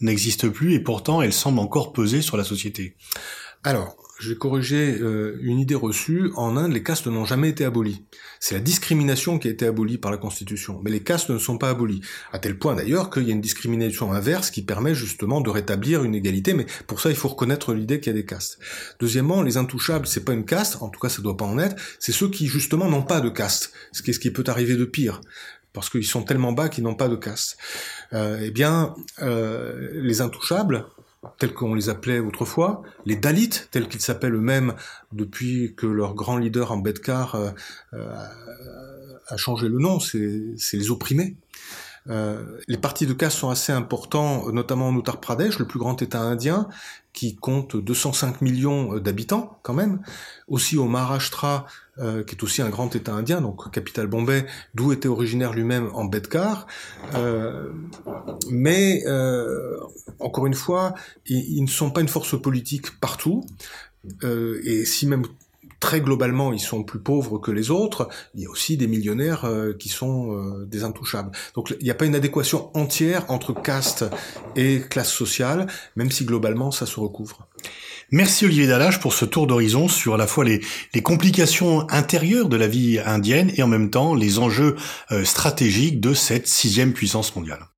n'existe 0.00 0.48
plus 0.48 0.74
et 0.74 0.80
pourtant 0.80 1.22
elle 1.22 1.32
semble 1.32 1.58
encore 1.58 1.92
peser 1.92 2.20
sur 2.20 2.36
la 2.36 2.44
société. 2.44 2.96
Alors, 3.64 3.96
j'ai 4.22 4.36
corrigé 4.36 4.98
euh, 5.00 5.36
une 5.42 5.58
idée 5.58 5.74
reçue. 5.74 6.30
En 6.36 6.56
Inde, 6.56 6.72
les 6.72 6.82
castes 6.82 7.08
n'ont 7.08 7.24
jamais 7.24 7.48
été 7.48 7.64
abolies. 7.64 8.04
C'est 8.38 8.54
la 8.54 8.60
discrimination 8.60 9.38
qui 9.38 9.48
a 9.48 9.50
été 9.50 9.66
abolie 9.66 9.98
par 9.98 10.12
la 10.12 10.16
Constitution. 10.16 10.80
Mais 10.84 10.90
les 10.90 11.02
castes 11.02 11.30
ne 11.30 11.38
sont 11.38 11.58
pas 11.58 11.70
abolies. 11.70 12.00
À 12.32 12.38
tel 12.38 12.56
point 12.58 12.74
d'ailleurs 12.74 13.10
qu'il 13.10 13.24
y 13.24 13.30
a 13.30 13.32
une 13.32 13.40
discrimination 13.40 14.12
inverse 14.12 14.50
qui 14.50 14.62
permet 14.62 14.94
justement 14.94 15.40
de 15.40 15.50
rétablir 15.50 16.04
une 16.04 16.14
égalité. 16.14 16.54
Mais 16.54 16.66
pour 16.86 17.00
ça, 17.00 17.10
il 17.10 17.16
faut 17.16 17.28
reconnaître 17.28 17.74
l'idée 17.74 17.98
qu'il 17.98 18.12
y 18.12 18.16
a 18.16 18.18
des 18.18 18.24
castes. 18.24 18.58
Deuxièmement, 19.00 19.42
les 19.42 19.56
intouchables, 19.56 20.06
c'est 20.06 20.24
pas 20.24 20.34
une 20.34 20.44
caste. 20.44 20.80
En 20.80 20.88
tout 20.88 21.00
cas, 21.00 21.08
ça 21.08 21.20
doit 21.20 21.36
pas 21.36 21.44
en 21.44 21.58
être. 21.58 21.76
C'est 21.98 22.12
ceux 22.12 22.30
qui 22.30 22.46
justement 22.46 22.88
n'ont 22.88 23.02
pas 23.02 23.20
de 23.20 23.28
caste. 23.28 23.72
Ce 23.90 24.02
qui 24.02 24.10
est 24.10 24.14
ce 24.14 24.20
qui 24.20 24.30
peut 24.30 24.44
arriver 24.46 24.76
de 24.76 24.84
pire 24.84 25.20
parce 25.72 25.88
qu'ils 25.88 26.06
sont 26.06 26.22
tellement 26.22 26.52
bas 26.52 26.68
qu'ils 26.68 26.84
n'ont 26.84 26.94
pas 26.94 27.08
de 27.08 27.16
caste. 27.16 27.56
Euh, 28.12 28.38
eh 28.42 28.50
bien, 28.50 28.94
euh, 29.22 29.90
les 29.94 30.20
intouchables, 30.20 30.86
tels 31.38 31.54
qu'on 31.54 31.74
les 31.74 31.88
appelait 31.88 32.18
autrefois, 32.18 32.82
les 33.06 33.16
Dalits, 33.16 33.50
tels 33.70 33.88
qu'ils 33.88 34.00
s'appellent 34.00 34.34
eux-mêmes 34.34 34.74
depuis 35.12 35.74
que 35.76 35.86
leur 35.86 36.14
grand 36.14 36.36
leader 36.36 36.72
Ambedkar 36.72 37.34
euh, 37.34 37.50
euh, 37.94 38.14
a 39.28 39.36
changé 39.36 39.68
le 39.68 39.78
nom, 39.78 40.00
c'est 40.00 40.16
les 40.72 40.90
opprimés. 40.90 41.36
Euh, 42.08 42.58
les 42.68 42.78
partis 42.78 43.06
de 43.06 43.12
caste 43.12 43.38
sont 43.38 43.50
assez 43.50 43.72
importants, 43.72 44.50
notamment 44.52 44.88
en 44.88 44.96
Uttar 44.96 45.20
Pradesh, 45.20 45.58
le 45.58 45.66
plus 45.66 45.78
grand 45.78 46.00
État 46.02 46.20
indien, 46.20 46.68
qui 47.12 47.36
compte 47.36 47.76
205 47.76 48.40
millions 48.40 48.98
d'habitants 48.98 49.58
quand 49.62 49.74
même. 49.74 50.00
Aussi 50.48 50.76
au 50.78 50.86
Maharashtra, 50.86 51.66
euh, 51.98 52.24
qui 52.24 52.34
est 52.34 52.42
aussi 52.42 52.62
un 52.62 52.70
grand 52.70 52.94
État 52.96 53.12
indien, 53.12 53.42
donc 53.42 53.70
capitale 53.70 54.06
Bombay, 54.06 54.46
d'où 54.74 54.92
était 54.92 55.08
originaire 55.08 55.52
lui-même 55.52 55.90
Ambedkar. 55.92 56.66
Euh, 57.14 57.70
mais 58.50 59.02
euh, 59.06 59.76
encore 60.18 60.46
une 60.46 60.54
fois, 60.54 60.94
ils, 61.26 61.58
ils, 61.58 61.62
ne 61.62 61.68
sont 61.68 61.90
pas 61.90 62.00
une 62.00 62.08
force 62.08 62.40
politique 62.40 62.98
partout. 62.98 63.44
et 64.24 64.84
si 64.84 65.06
même 65.06 65.24
très 65.82 66.00
globalement, 66.00 66.52
ils 66.52 66.60
sont 66.60 66.84
plus 66.84 67.00
pauvres 67.00 67.38
que 67.38 67.50
les 67.50 67.72
autres. 67.72 68.08
Il 68.36 68.40
y 68.40 68.46
a 68.46 68.50
aussi 68.50 68.76
des 68.76 68.86
millionnaires 68.86 69.44
euh, 69.44 69.74
qui 69.76 69.88
sont 69.88 70.32
euh, 70.32 70.64
des 70.64 70.84
intouchables. 70.84 71.32
Donc 71.56 71.74
il 71.80 71.84
n'y 71.84 71.90
a 71.90 71.94
pas 71.94 72.06
une 72.06 72.14
adéquation 72.14 72.70
entière 72.74 73.28
entre 73.28 73.52
caste 73.52 74.04
et 74.54 74.80
classe 74.88 75.12
sociale, 75.12 75.66
même 75.96 76.12
si 76.12 76.24
globalement 76.24 76.70
ça 76.70 76.86
se 76.86 77.00
recouvre. 77.00 77.48
Merci 78.12 78.44
Olivier 78.44 78.68
Dallage 78.68 79.00
pour 79.00 79.12
ce 79.12 79.24
tour 79.24 79.48
d'horizon 79.48 79.88
sur 79.88 80.14
à 80.14 80.16
la 80.16 80.28
fois 80.28 80.44
les, 80.44 80.60
les, 80.94 81.02
complications 81.02 81.88
intérieures 81.90 82.48
de 82.48 82.56
la 82.56 82.68
vie 82.68 83.00
indienne 83.04 83.50
et 83.56 83.62
en 83.62 83.68
même 83.68 83.90
temps 83.90 84.14
les 84.14 84.38
enjeux 84.38 84.76
stratégiques 85.24 86.00
de 86.00 86.14
cette 86.14 86.46
sixième 86.46 86.92
puissance 86.92 87.34
mondiale. 87.34 87.71